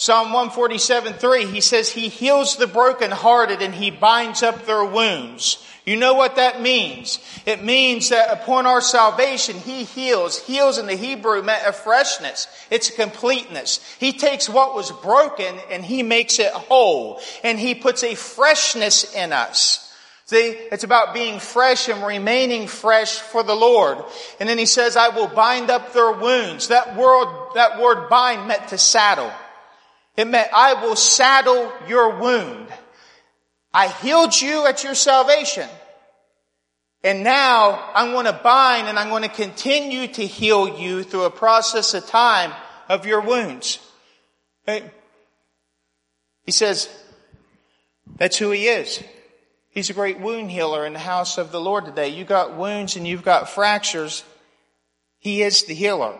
[0.00, 5.62] Psalm 147, 3, he says he heals the brokenhearted and he binds up their wounds.
[5.84, 7.18] You know what that means?
[7.44, 10.38] It means that upon our salvation, he heals.
[10.38, 12.48] Heals in the Hebrew meant a freshness.
[12.70, 13.78] It's a completeness.
[13.98, 17.20] He takes what was broken and he makes it whole.
[17.44, 19.94] And he puts a freshness in us.
[20.24, 23.98] See, it's about being fresh and remaining fresh for the Lord.
[24.40, 26.68] And then he says, I will bind up their wounds.
[26.68, 29.30] That word, that word bind meant to saddle.
[30.16, 32.68] It meant, I will saddle your wound.
[33.72, 35.68] I healed you at your salvation.
[37.02, 41.24] And now I'm going to bind and I'm going to continue to heal you through
[41.24, 42.52] a process of time
[42.88, 43.78] of your wounds.
[44.66, 46.88] He says,
[48.16, 49.02] that's who he is.
[49.70, 52.08] He's a great wound healer in the house of the Lord today.
[52.08, 54.24] You've got wounds and you've got fractures.
[55.18, 56.18] He is the healer.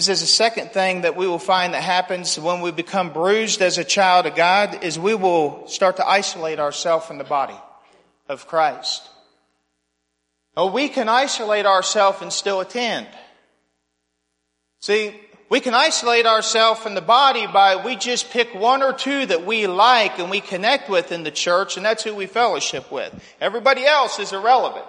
[0.00, 3.60] This is the second thing that we will find that happens when we become bruised
[3.60, 7.58] as a child of God is we will start to isolate ourselves from the body
[8.26, 9.06] of Christ.
[10.56, 13.08] Oh, we can isolate ourselves and still attend.
[14.80, 19.26] See, we can isolate ourselves from the body by we just pick one or two
[19.26, 22.90] that we like and we connect with in the church, and that's who we fellowship
[22.90, 23.12] with.
[23.38, 24.86] Everybody else is irrelevant.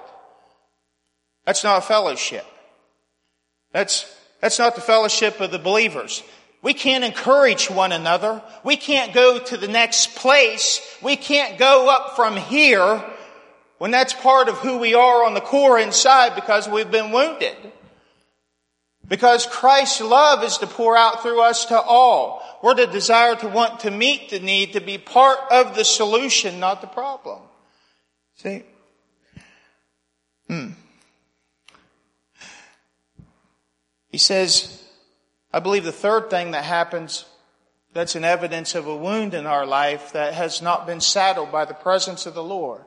[1.45, 2.45] That's not a fellowship.
[3.73, 4.05] That's,
[4.41, 6.23] that's not the fellowship of the believers.
[6.63, 8.41] We can't encourage one another.
[8.63, 10.81] We can't go to the next place.
[11.01, 13.03] We can't go up from here
[13.77, 17.55] when that's part of who we are on the core inside because we've been wounded.
[19.07, 22.43] Because Christ's love is to pour out through us to all.
[22.61, 26.59] We're to desire to want to meet the need, to be part of the solution,
[26.59, 27.41] not the problem.
[28.35, 28.63] See?
[34.11, 34.83] He says,
[35.53, 37.25] I believe the third thing that happens
[37.93, 41.65] that's an evidence of a wound in our life that has not been saddled by
[41.65, 42.81] the presence of the Lord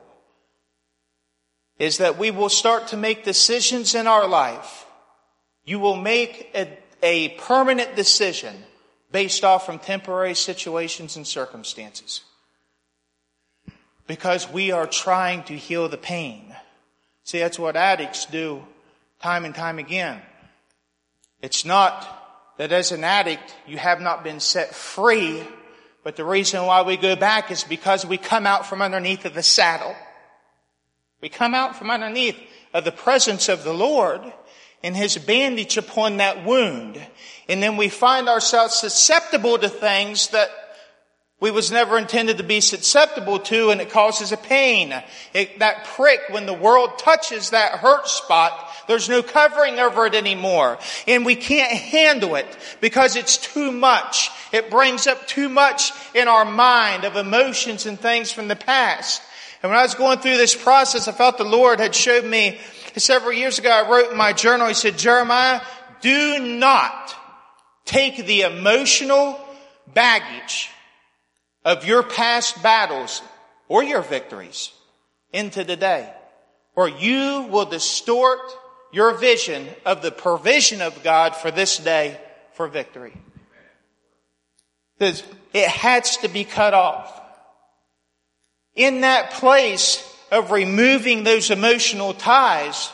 [1.77, 4.85] is that we will start to make decisions in our life
[5.65, 8.55] you will make a, a permanent decision
[9.11, 12.21] based off from temporary situations and circumstances.
[14.07, 16.55] Because we are trying to heal the pain.
[17.23, 18.63] See, that's what addicts do
[19.19, 20.21] time and time again.
[21.41, 25.43] It's not that as an addict you have not been set free,
[26.03, 29.33] but the reason why we go back is because we come out from underneath of
[29.33, 29.95] the saddle.
[31.21, 32.37] We come out from underneath
[32.73, 34.21] of the presence of the Lord
[34.83, 37.03] and his bandage upon that wound.
[37.49, 40.49] And then we find ourselves susceptible to things that
[41.41, 44.93] we was never intended to be susceptible to and it causes a pain.
[45.33, 50.15] It, that prick, when the world touches that hurt spot, there's no covering over it
[50.15, 50.77] anymore.
[51.07, 52.47] And we can't handle it
[52.79, 54.29] because it's too much.
[54.53, 59.21] It brings up too much in our mind of emotions and things from the past.
[59.61, 62.59] And when I was going through this process, I felt the Lord had showed me
[62.95, 65.59] several years ago, I wrote in my journal, he said, Jeremiah,
[65.99, 67.13] do not
[67.83, 69.37] take the emotional
[69.93, 70.69] baggage
[71.65, 73.21] of your past battles
[73.67, 74.71] or your victories
[75.33, 76.09] into today,
[76.75, 78.39] or you will distort
[78.93, 82.17] your vision of the provision of God for this day
[82.53, 83.17] for victory.
[84.97, 85.23] Because
[85.53, 87.11] it has to be cut off.
[88.75, 92.91] In that place, of removing those emotional ties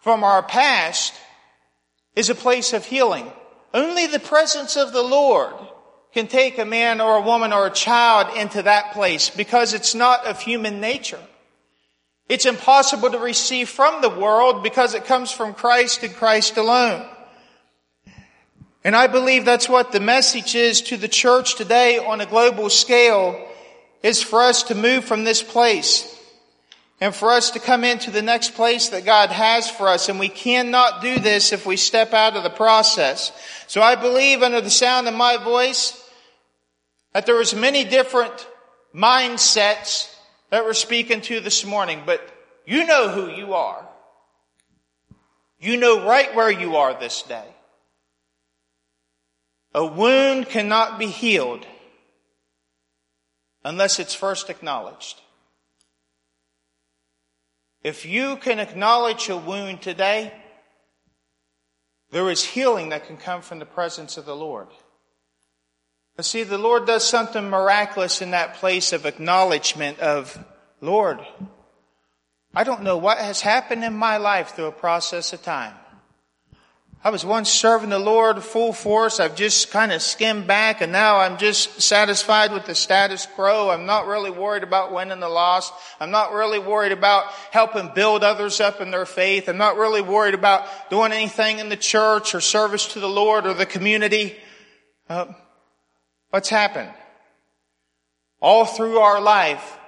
[0.00, 1.14] from our past
[2.14, 3.30] is a place of healing.
[3.72, 5.54] Only the presence of the Lord
[6.14, 9.96] can take a man or a woman or a child into that place because it's
[9.96, 11.20] not of human nature.
[12.28, 17.04] It's impossible to receive from the world because it comes from Christ and Christ alone.
[18.84, 22.70] And I believe that's what the message is to the church today on a global
[22.70, 23.48] scale
[24.02, 26.10] is for us to move from this place
[27.00, 30.08] and for us to come into the next place that God has for us.
[30.08, 33.32] And we cannot do this if we step out of the process.
[33.66, 36.00] So I believe under the sound of my voice
[37.14, 38.46] that there was many different
[38.94, 40.12] mindsets
[40.50, 42.20] that we're speaking to this morning, but
[42.66, 43.88] you know who you are.
[45.58, 47.46] You know right where you are this day.
[49.74, 51.66] A wound cannot be healed
[53.64, 55.20] unless it's first acknowledged.
[57.82, 60.32] If you can acknowledge a wound today,
[62.10, 64.68] there is healing that can come from the presence of the Lord.
[66.20, 70.38] See, the Lord does something miraculous in that place of acknowledgement of,
[70.80, 71.18] Lord,
[72.54, 75.74] I don't know what has happened in my life through a process of time.
[77.02, 79.20] I was once serving the Lord full force.
[79.20, 83.68] I've just kind of skimmed back and now I'm just satisfied with the status quo.
[83.68, 85.74] I'm not really worried about winning the lost.
[86.00, 89.48] I'm not really worried about helping build others up in their faith.
[89.48, 93.46] I'm not really worried about doing anything in the church or service to the Lord
[93.46, 94.36] or the community.
[95.06, 95.26] Uh,
[96.34, 96.90] what's happened?
[98.42, 99.78] All through our life,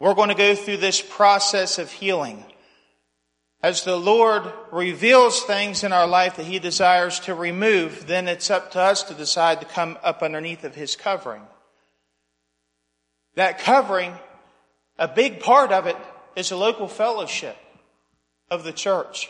[0.00, 2.42] we're going to go through this process of healing.
[3.62, 8.50] As the Lord reveals things in our life that He desires to remove, then it's
[8.50, 11.42] up to us to decide to come up underneath of His covering.
[13.34, 14.14] That covering,
[14.98, 15.96] a big part of it
[16.36, 17.58] is a local fellowship
[18.50, 19.28] of the church.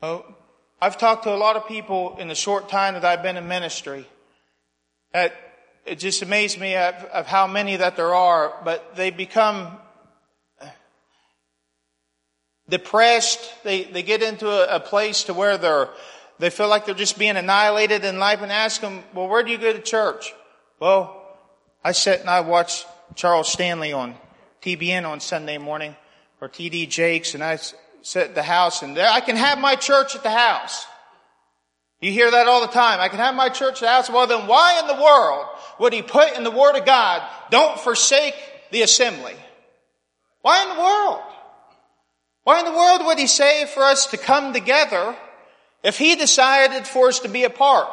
[0.00, 0.24] Oh,
[0.80, 3.48] I've talked to a lot of people in the short time that I've been in
[3.48, 4.06] ministry
[5.14, 5.32] that
[5.86, 9.78] it just amazed me of, of how many that there are, but they become
[12.68, 13.40] depressed.
[13.62, 15.88] They, they get into a, a, place to where they're,
[16.40, 19.52] they feel like they're just being annihilated in life and ask them, well, where do
[19.52, 20.34] you go to church?
[20.80, 21.22] Well,
[21.84, 22.84] I sit and I watch
[23.14, 24.16] Charles Stanley on
[24.62, 25.94] TBN on Sunday morning
[26.40, 27.58] or TD Jakes and I
[28.02, 30.86] sit at the house and I can have my church at the house.
[32.00, 33.00] You hear that all the time.
[33.00, 34.10] I can have my church house.
[34.10, 35.46] Well, then why in the world
[35.78, 38.34] would he put in the Word of God, don't forsake
[38.70, 39.34] the assembly?
[40.42, 41.22] Why in the world?
[42.42, 45.16] Why in the world would he say for us to come together
[45.82, 47.88] if he decided for us to be apart?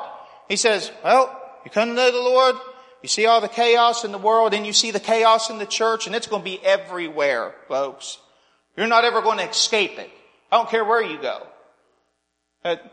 [0.49, 2.55] He says, well, you come to know the Lord,
[3.01, 5.65] you see all the chaos in the world, and you see the chaos in the
[5.65, 8.17] church, and it's going to be everywhere, folks.
[8.75, 10.09] You're not ever going to escape it.
[10.51, 11.47] I don't care where you go.
[12.63, 12.83] But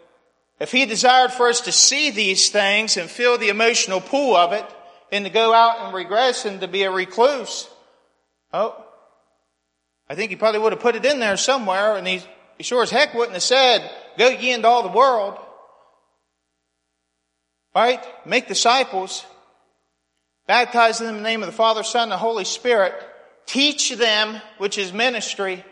[0.61, 4.53] if he desired for us to see these things and feel the emotional pull of
[4.53, 4.65] it,
[5.11, 7.69] and to go out and regress and to be a recluse,
[8.53, 8.85] oh,
[10.09, 12.23] I think he probably would have put it in there somewhere, and he,
[12.57, 15.39] he sure as heck wouldn't have said, go ye into all the world.
[17.75, 18.03] Right?
[18.27, 19.25] Make disciples.
[20.47, 22.95] Baptize them in the name of the Father, Son, and the Holy Spirit.
[23.47, 25.65] Teach them, which is ministry,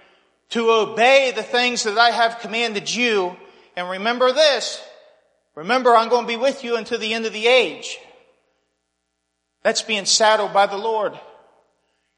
[0.51, 3.37] to obey the things that I have commanded you.
[3.77, 4.83] And remember this.
[5.55, 7.99] Remember, I'm going to be with you until the end of the age.
[9.63, 11.19] That's being saddled by the Lord.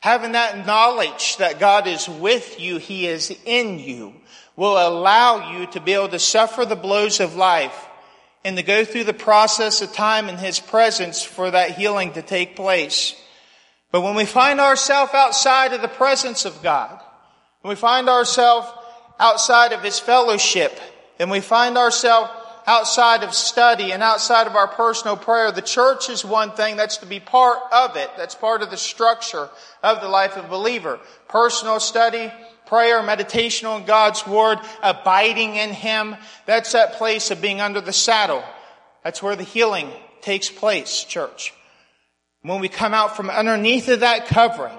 [0.01, 4.15] Having that knowledge that God is with you, He is in you,
[4.55, 7.87] will allow you to be able to suffer the blows of life
[8.45, 12.23] and to go through the process of time in His presence for that healing to
[12.23, 13.15] take place.
[13.91, 17.01] But when we find ourselves outside of the presence of God,
[17.63, 18.69] when we find ourselves
[19.19, 20.79] outside of His fellowship,
[21.19, 22.31] and we find ourselves
[22.67, 25.51] outside of study and outside of our personal prayer.
[25.51, 28.11] The church is one thing that's to be part of it.
[28.19, 29.49] That's part of the structure
[29.83, 31.01] of the life of a believer.
[31.29, 32.31] Personal study,
[32.67, 36.15] prayer, meditation on God's Word, abiding in Him.
[36.45, 38.45] That's that place of being under the saddle.
[39.03, 39.91] That's where the healing
[40.21, 41.55] takes place, church.
[42.43, 44.77] When we come out from underneath of that covering,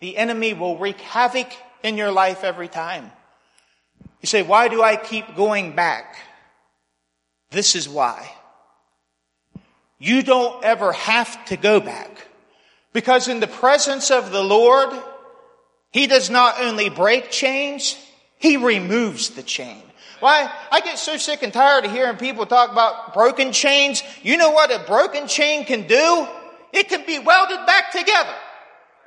[0.00, 1.48] the enemy will wreak havoc
[1.82, 3.12] in your life every time.
[4.20, 6.16] You say, why do I keep going back?
[7.50, 8.30] This is why.
[9.98, 12.26] You don't ever have to go back.
[12.92, 14.90] Because in the presence of the Lord,
[15.92, 17.96] He does not only break chains,
[18.38, 19.82] He removes the chain.
[20.20, 20.50] Why?
[20.72, 24.02] I get so sick and tired of hearing people talk about broken chains.
[24.22, 26.26] You know what a broken chain can do?
[26.72, 28.34] It can be welded back together.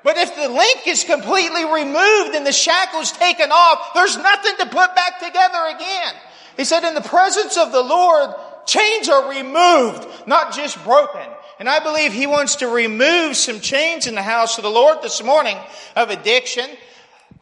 [0.04, 4.66] But if the link is completely removed and the shackles taken off, there's nothing to
[4.66, 6.14] put back together again.
[6.58, 8.34] He said, in the presence of the Lord,
[8.66, 11.22] chains are removed, not just broken.
[11.60, 15.04] And I believe he wants to remove some chains in the house of the Lord
[15.04, 15.58] this morning
[15.96, 16.66] of addiction.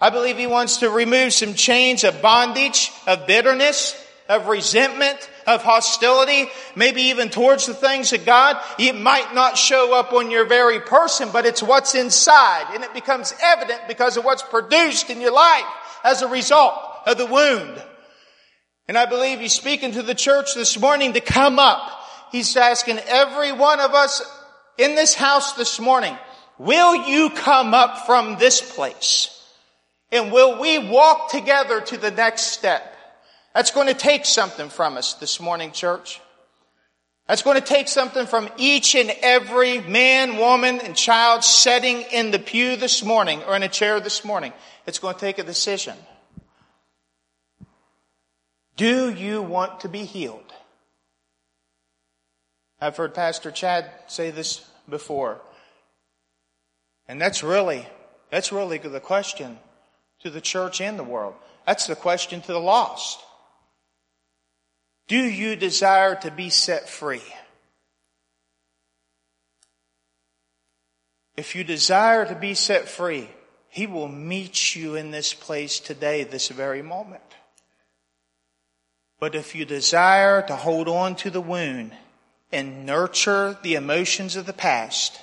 [0.02, 3.96] I believe he wants to remove some chains of bondage, of bitterness,
[4.30, 8.58] of resentment, of hostility, maybe even towards the things of God.
[8.78, 12.76] It might not show up on your very person, but it's what's inside.
[12.76, 15.66] And it becomes evident because of what's produced in your life
[16.04, 16.76] as a result
[17.08, 17.84] of the wound.
[18.88, 21.82] And I believe he's speaking to the church this morning to come up.
[22.32, 24.22] He's asking every one of us
[24.78, 26.16] in this house this morning,
[26.60, 29.36] will you come up from this place?
[30.12, 32.96] And will we walk together to the next step?
[33.54, 36.22] That's going to take something from us this morning, church.
[37.28, 42.32] That's going to take something from each and every man, woman, and child sitting in
[42.32, 44.52] the pew this morning or in a chair this morning.
[44.88, 45.96] It's going to take a decision.
[48.76, 50.54] Do you want to be healed?
[52.82, 55.42] I've heard Pastor Chad say this before.
[57.08, 57.86] And that's really,
[58.32, 59.60] that's really the question
[60.22, 61.36] to the church and the world.
[61.68, 63.20] That's the question to the lost.
[65.10, 67.24] Do you desire to be set free?
[71.36, 73.28] If you desire to be set free,
[73.70, 77.24] He will meet you in this place today, this very moment.
[79.20, 81.92] But if you desire to hold on to the wound
[82.52, 85.20] and nurture the emotions of the past,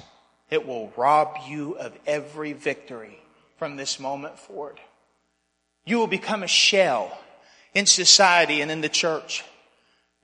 [0.50, 3.20] it will rob you of every victory
[3.56, 4.80] from this moment forward.
[5.84, 7.16] You will become a shell
[7.72, 9.44] in society and in the church.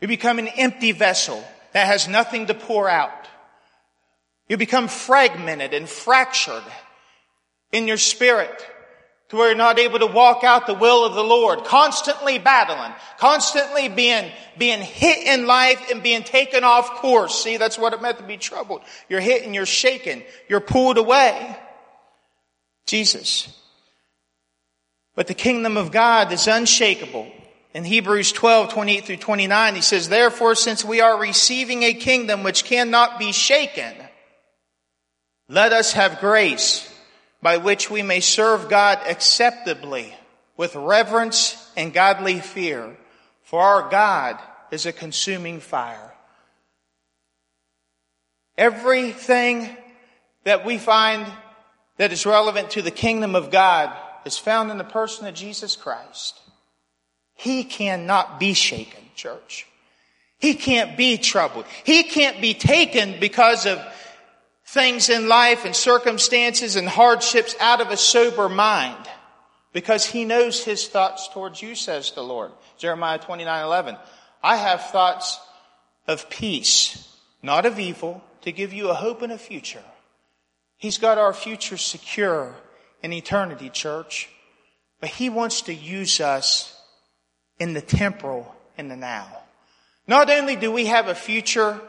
[0.03, 3.29] You become an empty vessel that has nothing to pour out.
[4.49, 6.65] You become fragmented and fractured
[7.71, 8.67] in your spirit
[9.29, 12.93] to where you're not able to walk out the will of the Lord, constantly battling,
[13.19, 14.29] constantly being,
[14.59, 17.41] being hit in life and being taken off course.
[17.41, 18.81] See, that's what it meant to be troubled.
[19.09, 20.25] You're hit and you're shaken.
[20.49, 21.57] You're pulled away.
[22.87, 23.57] Jesus.
[25.15, 27.31] But the kingdom of God is unshakable.
[27.75, 32.43] In Hebrews 12, 28 through 29, he says, Therefore, since we are receiving a kingdom
[32.43, 33.95] which cannot be shaken,
[35.49, 36.89] let us have grace
[37.41, 40.15] by which we may serve God acceptably
[40.57, 42.97] with reverence and godly fear.
[43.43, 44.39] For our God
[44.71, 46.13] is a consuming fire.
[48.59, 49.75] Everything
[50.45, 51.27] that we find
[51.97, 53.97] that is relevant to the kingdom of God
[54.27, 56.42] is found in the person of Jesus Christ.
[57.43, 59.67] He cannot be shaken, church.
[60.39, 61.65] He can't be troubled.
[61.83, 63.81] He can't be taken because of
[64.65, 69.09] things in life and circumstances and hardships out of a sober mind
[69.73, 72.53] because he knows his thoughts towards you, says the Lord.
[72.79, 73.97] Jeremiah 29, 11.
[74.41, 75.41] I have thoughts
[76.07, 77.13] of peace,
[77.43, 79.83] not of evil, to give you a hope and a future.
[80.77, 82.55] He's got our future secure
[83.03, 84.29] in eternity, church.
[85.01, 86.72] But he wants to use us
[87.59, 89.27] in the temporal and the now.
[90.07, 91.81] Not only do we have a future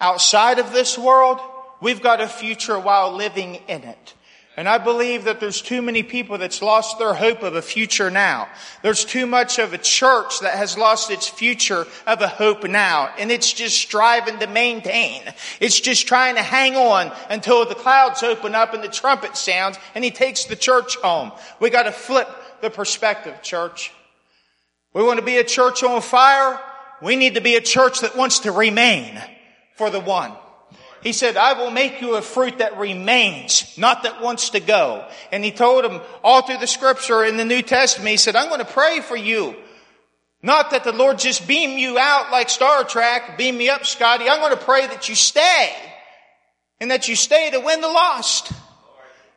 [0.00, 1.40] outside of this world,
[1.84, 4.14] We've got a future while living in it.
[4.56, 8.10] And I believe that there's too many people that's lost their hope of a future
[8.10, 8.48] now.
[8.82, 13.12] There's too much of a church that has lost its future of a hope now.
[13.18, 15.22] And it's just striving to maintain.
[15.60, 19.76] It's just trying to hang on until the clouds open up and the trumpet sounds
[19.94, 21.32] and he takes the church home.
[21.60, 22.30] We gotta flip
[22.62, 23.92] the perspective, church.
[24.94, 26.58] We want to be a church on fire.
[27.02, 29.20] We need to be a church that wants to remain
[29.76, 30.32] for the one.
[31.02, 35.06] He said, I will make you a fruit that remains, not that wants to go.
[35.30, 38.48] And he told him all through the scripture in the New Testament, he said, I'm
[38.48, 39.54] going to pray for you.
[40.42, 44.28] Not that the Lord just beam you out like Star Trek, beam me up, Scotty.
[44.28, 45.74] I'm going to pray that you stay.
[46.80, 48.52] And that you stay to win the lost.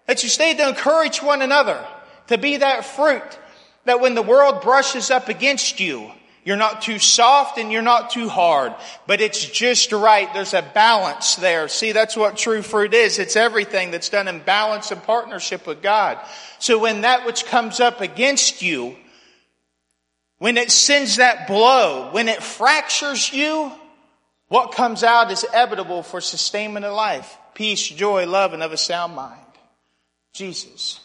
[0.06, 1.86] That you stay to encourage one another.
[2.28, 3.40] To be that fruit
[3.88, 6.12] that when the world brushes up against you,
[6.46, 8.74] you're not too soft and you're not too hard,
[9.06, 10.34] but it's just right.
[10.34, 11.68] There's a balance there.
[11.68, 13.20] See, that's what true fruit is.
[13.20, 16.18] It's everything that's done in balance and partnership with God.
[16.58, 18.96] So when that which comes up against you,
[20.38, 23.72] when it sends that blow, when it fractures you,
[24.48, 27.38] what comes out is evitable for sustainment of life.
[27.56, 29.42] Peace, joy, love, and of a sound mind.
[30.32, 31.02] Jesus.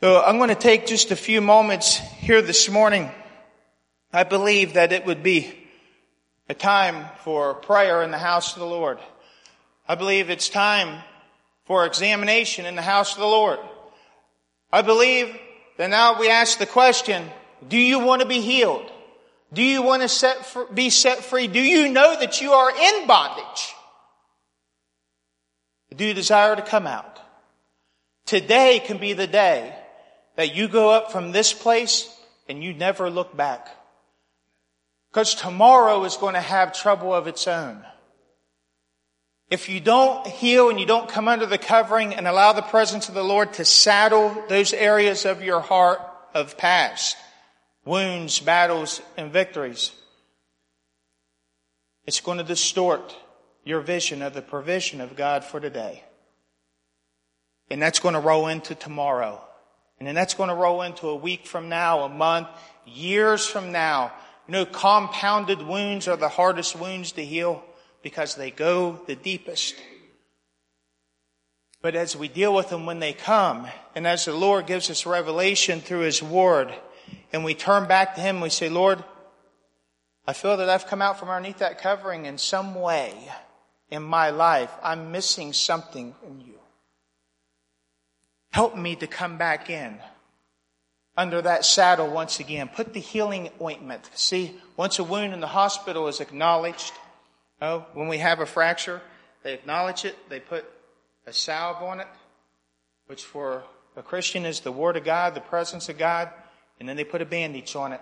[0.00, 3.10] So I'm going to take just a few moments here this morning
[4.12, 5.52] I believe that it would be
[6.48, 8.98] a time for prayer in the house of the Lord.
[9.86, 11.02] I believe it's time
[11.64, 13.58] for examination in the house of the Lord.
[14.72, 15.36] I believe
[15.76, 17.28] that now we ask the question,
[17.68, 18.90] do you want to be healed?
[19.52, 21.48] Do you want to set for, be set free?
[21.48, 23.74] Do you know that you are in bondage?
[25.94, 27.20] Do you desire to come out?
[28.24, 29.74] Today can be the day
[30.38, 32.08] that you go up from this place
[32.48, 33.66] and you never look back.
[35.10, 37.84] Because tomorrow is going to have trouble of its own.
[39.50, 43.08] If you don't heal and you don't come under the covering and allow the presence
[43.08, 46.00] of the Lord to saddle those areas of your heart
[46.34, 47.16] of past,
[47.84, 49.90] wounds, battles, and victories,
[52.06, 53.16] it's going to distort
[53.64, 56.04] your vision of the provision of God for today.
[57.72, 59.42] And that's going to roll into tomorrow.
[59.98, 62.48] And then that's going to roll into a week from now, a month,
[62.86, 64.12] years from now.
[64.46, 67.64] You know, compounded wounds are the hardest wounds to heal
[68.02, 69.74] because they go the deepest.
[71.82, 75.06] But as we deal with them when they come, and as the Lord gives us
[75.06, 76.74] revelation through His Word,
[77.32, 79.02] and we turn back to Him, we say, Lord,
[80.26, 83.14] I feel that I've come out from underneath that covering in some way
[83.90, 84.70] in my life.
[84.82, 86.57] I'm missing something in you.
[88.50, 89.98] Help me to come back in.
[91.18, 92.68] under that saddle once again.
[92.68, 94.08] Put the healing ointment.
[94.14, 96.92] See, once a wound in the hospital is acknowledged,
[97.60, 99.02] oh, when we have a fracture,
[99.42, 100.64] they acknowledge it, they put
[101.26, 102.06] a salve on it,
[103.08, 103.64] which for
[103.96, 106.30] a Christian is the Word of God, the presence of God,
[106.78, 108.00] and then they put a bandage on it.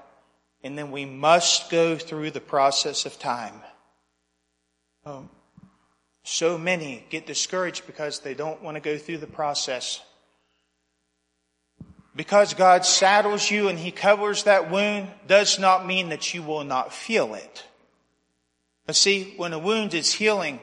[0.63, 3.63] And then we must go through the process of time.
[5.07, 5.31] Um,
[6.23, 10.03] so many get discouraged because they don't want to go through the process.
[12.17, 16.65] Because God saddles you and He covers that wound does not mean that you will
[16.65, 17.65] not feel it.
[18.87, 20.59] But see, when a wound is healing,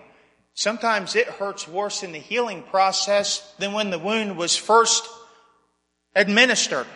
[0.55, 5.07] sometimes it hurts worse in the healing process than when the wound was first
[6.15, 6.87] administered.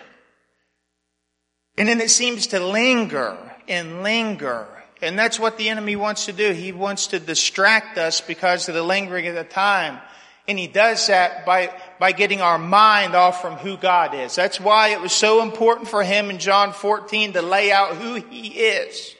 [1.77, 3.37] And then it seems to linger
[3.67, 4.67] and linger
[5.01, 6.51] and that's what the enemy wants to do.
[6.51, 9.99] He wants to distract us because of the lingering of the time.
[10.47, 11.69] And he does that by,
[11.99, 14.35] by getting our mind off from who God is.
[14.35, 18.15] That's why it was so important for him in John 14 to lay out who
[18.15, 19.15] he is.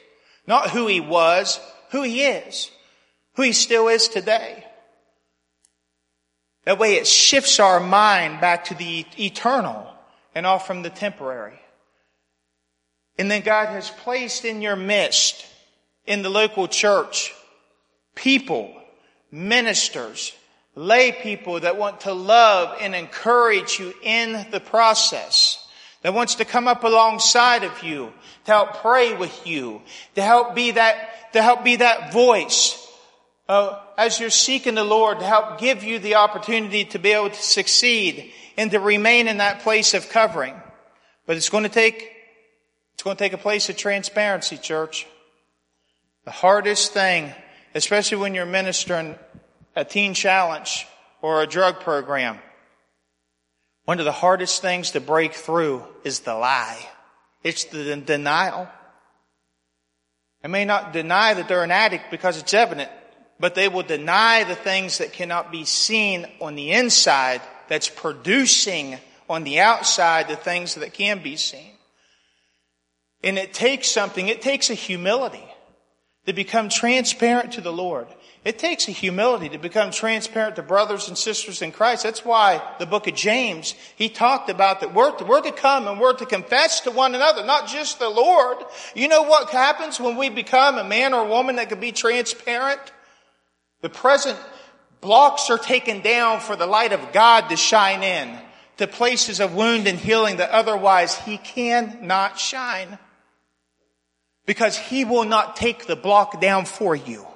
[0.46, 1.60] Not who he was,
[1.90, 2.70] who he is.
[3.34, 4.64] Who he still is today.
[6.64, 9.86] That way it shifts our mind back to the eternal
[10.34, 11.58] and off from the temporary.
[13.18, 15.44] And then God has placed in your midst
[16.06, 17.34] in the local church,
[18.14, 18.74] people,
[19.30, 20.32] ministers,
[20.78, 25.66] lay people that want to love and encourage you in the process,
[26.02, 28.12] that wants to come up alongside of you,
[28.44, 29.82] to help pray with you,
[30.14, 32.86] to help be that, to help be that voice
[33.48, 37.30] uh, as you're seeking the Lord to help give you the opportunity to be able
[37.30, 40.54] to succeed and to remain in that place of covering.
[41.26, 42.12] But it's going to take,
[42.94, 45.08] it's going to take a place of transparency, church.
[46.24, 47.32] The hardest thing,
[47.74, 49.16] especially when you're ministering
[49.78, 50.88] a teen challenge
[51.22, 52.38] or a drug program,
[53.84, 56.84] one of the hardest things to break through is the lie.
[57.44, 58.68] It's the denial.
[60.42, 62.90] They may not deny that they're an addict because it's evident,
[63.38, 68.98] but they will deny the things that cannot be seen on the inside that's producing
[69.30, 71.70] on the outside the things that can be seen.
[73.22, 75.44] And it takes something, it takes a humility
[76.26, 78.08] to become transparent to the Lord.
[78.48, 82.04] It takes a humility to become transparent to brothers and sisters in Christ.
[82.04, 85.86] That's why the book of James, he talked about that we're to, we're to come
[85.86, 88.56] and we're to confess to one another, not just the Lord.
[88.94, 91.92] You know what happens when we become a man or a woman that can be
[91.92, 92.80] transparent?
[93.82, 94.38] The present
[95.02, 98.34] blocks are taken down for the light of God to shine in
[98.78, 102.98] to places of wound and healing that otherwise he cannot shine
[104.46, 107.27] because he will not take the block down for you.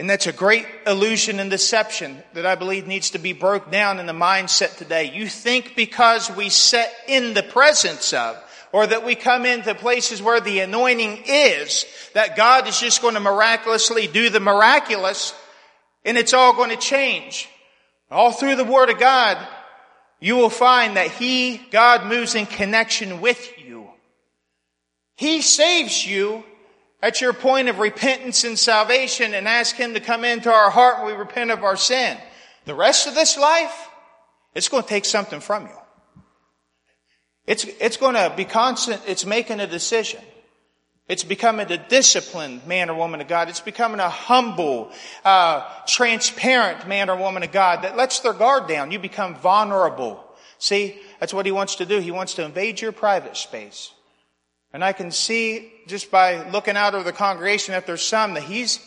[0.00, 3.98] And that's a great illusion and deception that I believe needs to be broke down
[3.98, 5.12] in the mindset today.
[5.12, 8.36] You think because we set in the presence of,
[8.70, 11.84] or that we come into places where the anointing is,
[12.14, 15.34] that God is just going to miraculously do the miraculous
[16.04, 17.48] and it's all going to change.
[18.10, 19.36] All through the Word of God,
[20.20, 23.88] you will find that He, God moves in connection with you.
[25.16, 26.44] he saves you
[27.00, 30.98] at your point of repentance and salvation and ask Him to come into our heart
[30.98, 32.16] when we repent of our sin.
[32.64, 33.88] The rest of this life,
[34.54, 35.78] it's going to take something from you.
[37.46, 39.00] It's, it's going to be constant.
[39.06, 40.20] It's making a decision.
[41.08, 43.48] It's becoming a disciplined man or woman of God.
[43.48, 44.92] It's becoming a humble,
[45.24, 48.90] uh, transparent man or woman of God that lets their guard down.
[48.90, 50.22] You become vulnerable.
[50.58, 52.00] See, that's what he wants to do.
[52.00, 53.92] He wants to invade your private space.
[54.72, 58.42] And I can see just by looking out over the congregation that there's some that
[58.42, 58.80] he's,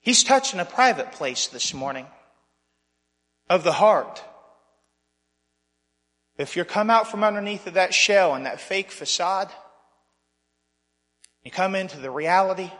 [0.00, 2.06] he's touching a private place this morning
[3.50, 4.22] of the heart.
[6.38, 9.50] If you come out from underneath of that shell and that fake facade,
[11.44, 12.70] you come into the reality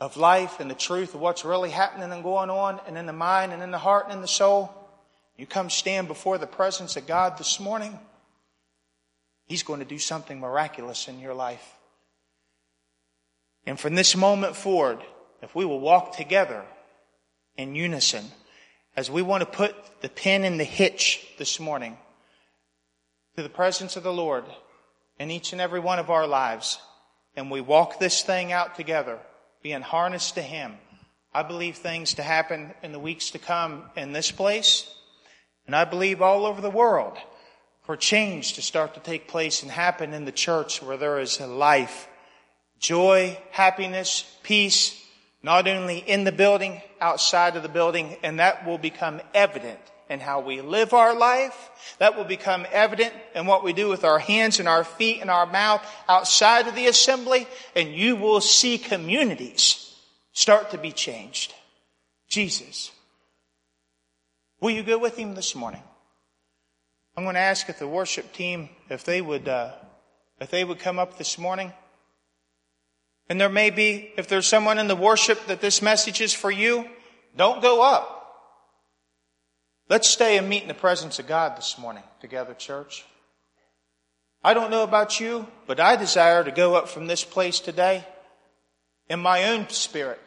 [0.00, 3.12] of life and the truth of what's really happening and going on and in the
[3.12, 4.72] mind and in the heart and in the soul.
[5.36, 7.98] You come stand before the presence of God this morning.
[9.46, 11.64] He's going to do something miraculous in your life.
[13.64, 14.98] And from this moment forward,
[15.42, 16.64] if we will walk together
[17.56, 18.24] in unison,
[18.96, 21.96] as we want to put the pin in the hitch this morning
[23.36, 24.44] to the presence of the Lord
[25.18, 26.78] in each and every one of our lives,
[27.36, 29.18] and we walk this thing out together,
[29.62, 30.76] being harnessed to Him,
[31.34, 34.90] I believe things to happen in the weeks to come in this place,
[35.66, 37.18] and I believe all over the world
[37.86, 41.40] for change to start to take place and happen in the church where there is
[41.40, 42.08] life,
[42.80, 45.00] joy, happiness, peace,
[45.42, 49.78] not only in the building, outside of the building, and that will become evident
[50.10, 51.70] in how we live our life.
[51.98, 55.30] That will become evident in what we do with our hands and our feet and
[55.30, 59.94] our mouth outside of the assembly, and you will see communities
[60.32, 61.54] start to be changed.
[62.28, 62.90] Jesus.
[64.60, 65.82] Will you go with him this morning?
[67.16, 69.72] I'm going to ask if the worship team if they would uh,
[70.38, 71.72] if they would come up this morning.
[73.28, 76.50] And there may be, if there's someone in the worship that this message is for
[76.50, 76.88] you,
[77.36, 78.12] don't go up.
[79.88, 83.04] Let's stay and meet in the presence of God this morning together, church.
[84.44, 88.04] I don't know about you, but I desire to go up from this place today
[89.08, 90.20] in my own spirit.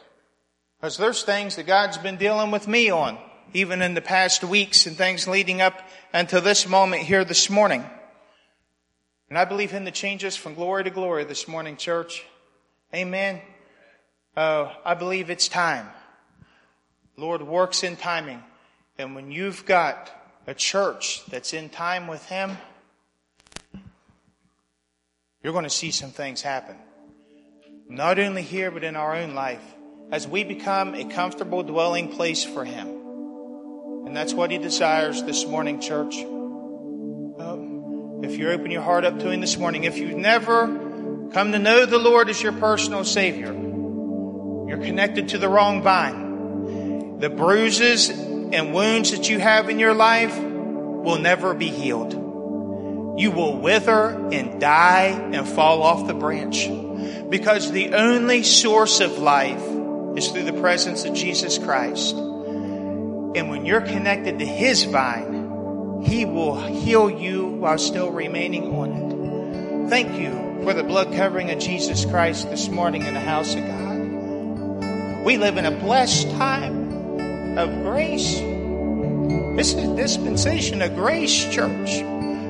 [0.79, 3.17] Because there's things that God's been dealing with me on,
[3.53, 5.81] even in the past weeks and things leading up
[6.13, 7.83] until this moment here this morning.
[9.29, 12.25] And I believe Him to change us from glory to glory this morning, church.
[12.93, 13.41] Amen.
[14.35, 15.87] Uh, I believe it's time.
[17.17, 18.41] Lord works in timing.
[18.97, 20.11] And when you've got
[20.47, 22.57] a church that's in time with Him,
[25.43, 26.75] you're going to see some things happen.
[27.87, 29.63] Not only here, but in our own life
[30.11, 32.98] as we become a comfortable dwelling place for Him.
[34.09, 36.17] And that's what He desires this morning, church.
[36.17, 40.65] Um, if you open your heart up to Him this morning, if you've never
[41.31, 47.19] come to know the Lord as your personal Savior, you're connected to the wrong vine.
[47.19, 52.13] The bruises and wounds that you have in your life will never be healed.
[53.19, 56.67] You will wither and die and fall off the branch
[57.29, 59.61] because the only source of life
[60.17, 62.15] is through the presence of Jesus Christ.
[63.35, 65.39] And when you're connected to His vine,
[66.03, 69.89] he will heal you while still remaining on it.
[69.89, 73.65] Thank you for the blood covering of Jesus Christ this morning in the house of
[73.65, 75.25] God.
[75.25, 78.35] We live in a blessed time of grace.
[79.57, 81.89] This is a dispensation of grace, church.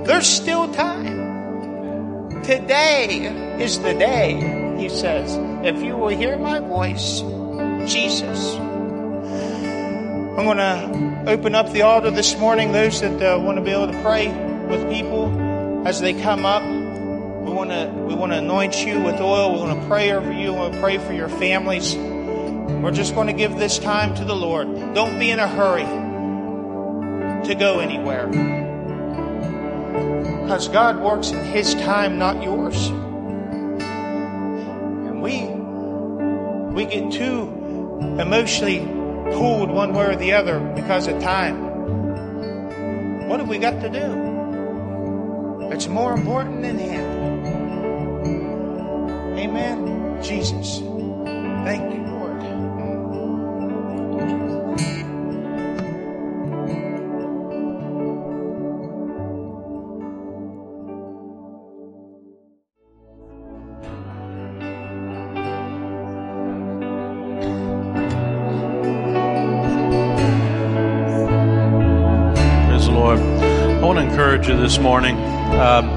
[0.05, 2.43] There's still time.
[2.43, 5.36] Today is the day, he says.
[5.65, 7.21] If you will hear my voice,
[7.91, 8.68] Jesus.
[10.40, 12.72] I'm going to open up the altar this morning.
[12.72, 14.30] Those that uh, want to be able to pray
[14.68, 19.20] with people as they come up, we want to we want to anoint you with
[19.20, 19.52] oil.
[19.52, 20.54] We want to pray over you.
[20.54, 21.94] We want to pray for your families.
[21.94, 24.94] We're just going to give this time to the Lord.
[24.94, 25.84] Don't be in a hurry
[27.46, 28.28] to go anywhere.
[30.44, 32.88] Because God works in His time, not yours.
[35.02, 35.48] And we
[36.74, 37.50] we get too
[38.18, 38.99] emotionally
[39.34, 41.69] pulled one way or the other because of time.
[43.27, 45.69] What have we got to do?
[45.71, 47.05] It's more important than Him.
[49.38, 50.21] Amen.
[50.21, 50.80] Jesus.
[51.65, 51.99] Thank you.
[54.30, 54.59] you
[74.70, 75.17] this morning.
[75.17, 75.89] Um,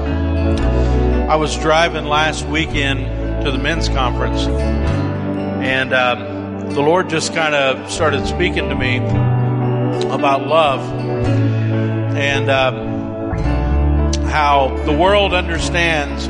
[1.29, 7.53] I was driving last weekend to the men's conference, and um, the Lord just kind
[7.53, 8.97] of started speaking to me
[10.11, 10.81] about love
[12.17, 16.27] and um, how the world understands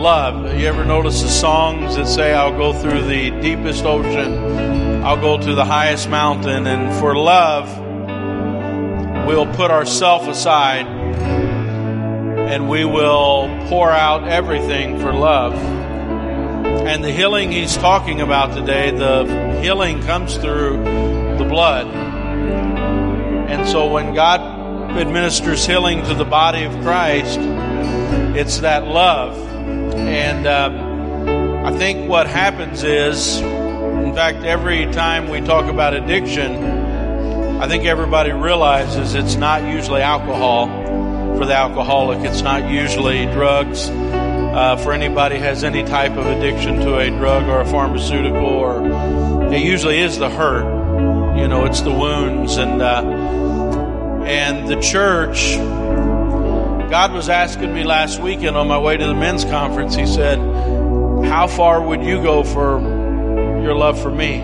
[0.00, 0.58] love.
[0.58, 5.36] You ever notice the songs that say, I'll go through the deepest ocean, I'll go
[5.36, 7.68] to the highest mountain, and for love,
[9.26, 10.95] we'll put ourselves aside
[12.46, 15.54] and we will pour out everything for love.
[15.54, 20.76] And the healing he's talking about today, the healing comes through
[21.38, 21.88] the blood.
[21.88, 24.40] And so when God
[24.96, 27.40] administers healing to the body of Christ,
[28.36, 29.36] it's that love.
[29.96, 36.54] And uh, I think what happens is, in fact, every time we talk about addiction,
[37.60, 40.68] I think everybody realizes it's not usually alcohol
[41.36, 42.24] for the alcoholic.
[42.24, 43.90] It's not usually drugs.
[44.56, 49.52] Uh, for anybody has any type of addiction to a drug or a pharmaceutical, or
[49.52, 50.64] it usually is the hurt.
[51.36, 53.02] You know, it's the wounds and uh,
[54.24, 55.56] and the church.
[56.90, 59.94] God was asking me last weekend on my way to the men's conference.
[59.94, 60.38] He said,
[61.28, 62.80] "How far would you go for
[63.62, 64.38] your love for me?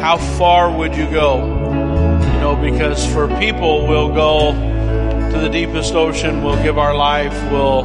[0.00, 4.52] How far would you go?" You know, because for people, we'll go
[5.44, 7.82] the deepest ocean, we'll give our life, we'll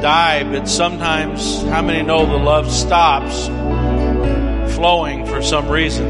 [0.00, 0.44] die.
[0.44, 3.46] But sometimes, how many know the love stops
[4.76, 6.06] flowing for some reason?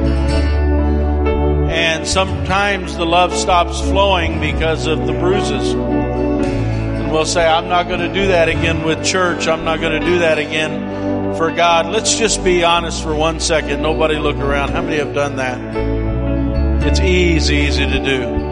[1.71, 5.73] And sometimes the love stops flowing because of the bruises.
[5.73, 9.49] And we'll say, I'm not going to do that again with church.
[9.49, 11.87] I'm not going to do that again for God.
[11.87, 13.81] Let's just be honest for one second.
[13.81, 14.73] Nobody look around.
[14.73, 16.87] How many have done that?
[16.87, 18.46] It's easy, easy to do.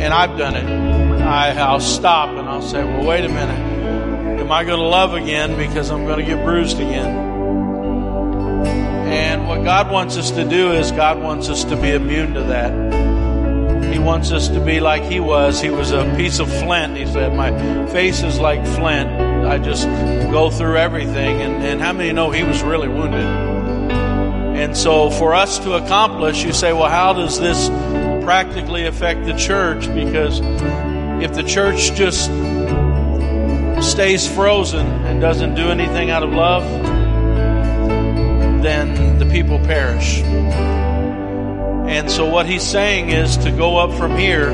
[0.00, 0.64] And I've done it.
[1.22, 4.40] I, I'll stop and I'll say, well, wait a minute.
[4.40, 7.32] Am I going to love again because I'm going to get bruised again?
[9.06, 12.42] And what God wants us to do is God wants us to be immune to
[12.42, 13.92] that.
[13.92, 15.60] He wants us to be like He was.
[15.60, 16.96] He was a piece of flint.
[16.96, 17.50] He said, My
[17.88, 19.08] face is like flint.
[19.46, 19.86] I just
[20.30, 21.40] go through everything.
[21.40, 23.24] And, and how many know He was really wounded?
[24.54, 27.68] And so for us to accomplish, you say, well, how does this
[28.24, 29.86] practically affect the church?
[29.94, 30.40] Because
[31.22, 32.30] if the church just
[33.88, 36.62] stays frozen and doesn't do anything out of love,
[38.62, 40.22] then the people perish.
[41.86, 44.48] And so what he's saying is to go up from here,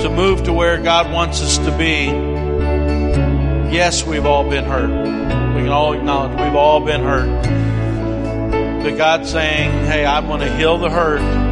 [0.00, 2.06] to move to where God wants us to be.
[3.74, 4.88] Yes, we've all been hurt.
[4.88, 7.28] We can all acknowledge we've all been hurt.
[8.82, 11.49] But God's saying, hey, I'm going to heal the hurt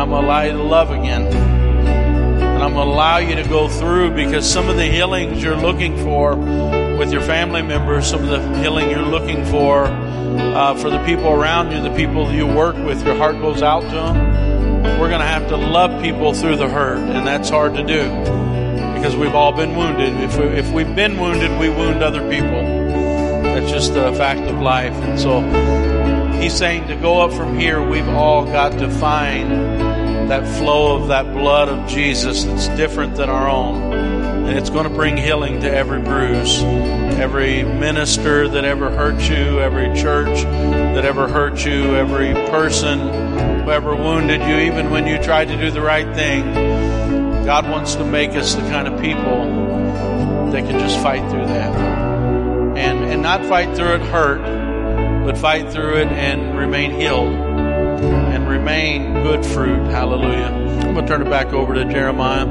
[0.00, 1.26] I'm going to allow you to love again.
[1.26, 5.56] And I'm going to allow you to go through because some of the healings you're
[5.56, 10.88] looking for with your family members, some of the healing you're looking for uh, for
[10.88, 14.98] the people around you, the people you work with, your heart goes out to them.
[14.98, 18.08] We're going to have to love people through the hurt, and that's hard to do
[18.94, 20.18] because we've all been wounded.
[20.22, 22.62] If, we, if we've been wounded, we wound other people.
[22.62, 24.94] That's just a fact of life.
[24.94, 25.40] And so
[26.40, 29.89] he's saying to go up from here, we've all got to find
[30.30, 33.92] that flow of that blood of Jesus that's different than our own
[34.50, 36.60] and it's going to bring healing to every bruise.
[37.20, 43.70] Every minister that ever hurt you, every church that ever hurt you, every person who
[43.70, 46.52] ever wounded you, even when you tried to do the right thing.
[47.44, 49.46] God wants to make us the kind of people
[50.50, 51.72] that can just fight through that.
[52.76, 57.49] And, and not fight through it hurt, but fight through it and remain healed
[58.50, 59.86] remain good fruit.
[59.86, 60.46] Hallelujah.
[60.46, 62.46] I'm going to turn it back over to Jeremiah.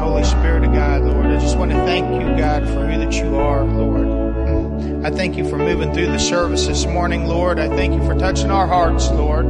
[0.00, 3.12] Holy Spirit of God, Lord, I just want to thank you, God, for who that
[3.12, 5.06] you are, Lord.
[5.06, 7.60] I thank you for moving through the service this morning, Lord.
[7.60, 9.46] I thank you for touching our hearts, Lord.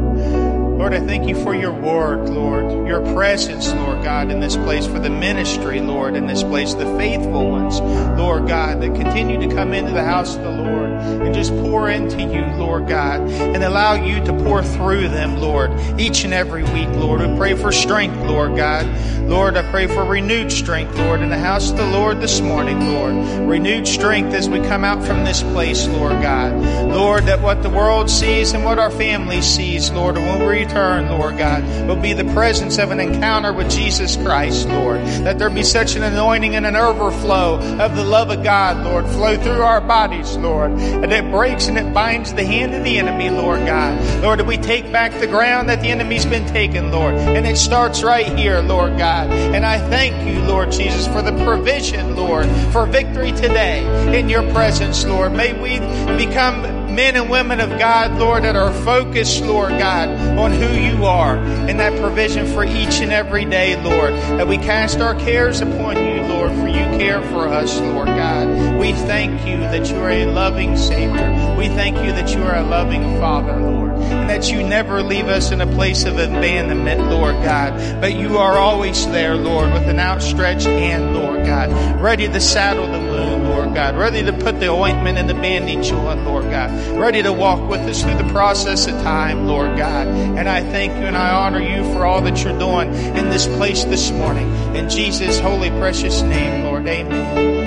[0.80, 4.86] Lord, I thank you for your word, Lord, your presence, Lord God, in this place,
[4.86, 7.78] for the ministry, Lord, in this place, the faithful ones,
[8.18, 11.90] Lord God, that continue to come into the house of the Lord and just pour
[11.90, 16.62] into you, Lord God, and allow you to pour through them, Lord, each and every
[16.62, 17.20] week, Lord.
[17.20, 18.86] We pray for strength, Lord God.
[19.28, 22.92] Lord, I pray for renewed strength, Lord, in the house of the Lord this morning,
[22.92, 23.14] Lord.
[23.48, 26.52] Renewed strength as we come out from this place, Lord God.
[26.90, 31.08] Lord, that what the world sees and what our family sees, Lord, when we return,
[31.08, 35.00] Lord God, will be the presence of an encounter with Jesus Christ, Lord.
[35.00, 39.06] That there be such an anointing and an overflow of the love of God, Lord,
[39.06, 42.98] flow through our bodies, Lord and it breaks and it binds the hand of the
[42.98, 44.22] enemy, Lord God.
[44.22, 47.14] Lord, we take back the ground that the enemy's been taken, Lord.
[47.14, 49.30] And it starts right here, Lord God.
[49.30, 54.42] And I thank you, Lord Jesus, for the provision, Lord, for victory today in your
[54.52, 55.32] presence, Lord.
[55.32, 55.78] May we
[56.16, 61.04] become men and women of God, Lord, that are focused, Lord God, on who you
[61.04, 65.60] are and that provision for each and every day, Lord, that we cast our cares
[65.60, 68.78] upon you, Lord, for you care for us, Lord God.
[68.78, 71.56] We thank you that you are a loving Savior.
[71.58, 75.26] We thank you that you are a loving Father, Lord, and that you never leave
[75.26, 79.88] us in a place of abandonment, Lord God, but you are always there, Lord, with
[79.88, 84.60] an outstretched hand, Lord God, ready to saddle the wound, Lord God, ready to put
[84.60, 88.32] the ointment and the bandage on, Lord God, ready to walk with us through the
[88.32, 90.06] process of time, Lord God.
[90.06, 93.46] And I thank you and I honor you for all that you're doing in this
[93.46, 94.50] place this morning.
[94.74, 96.86] In Jesus' holy, precious name, Lord.
[96.86, 97.59] Amen.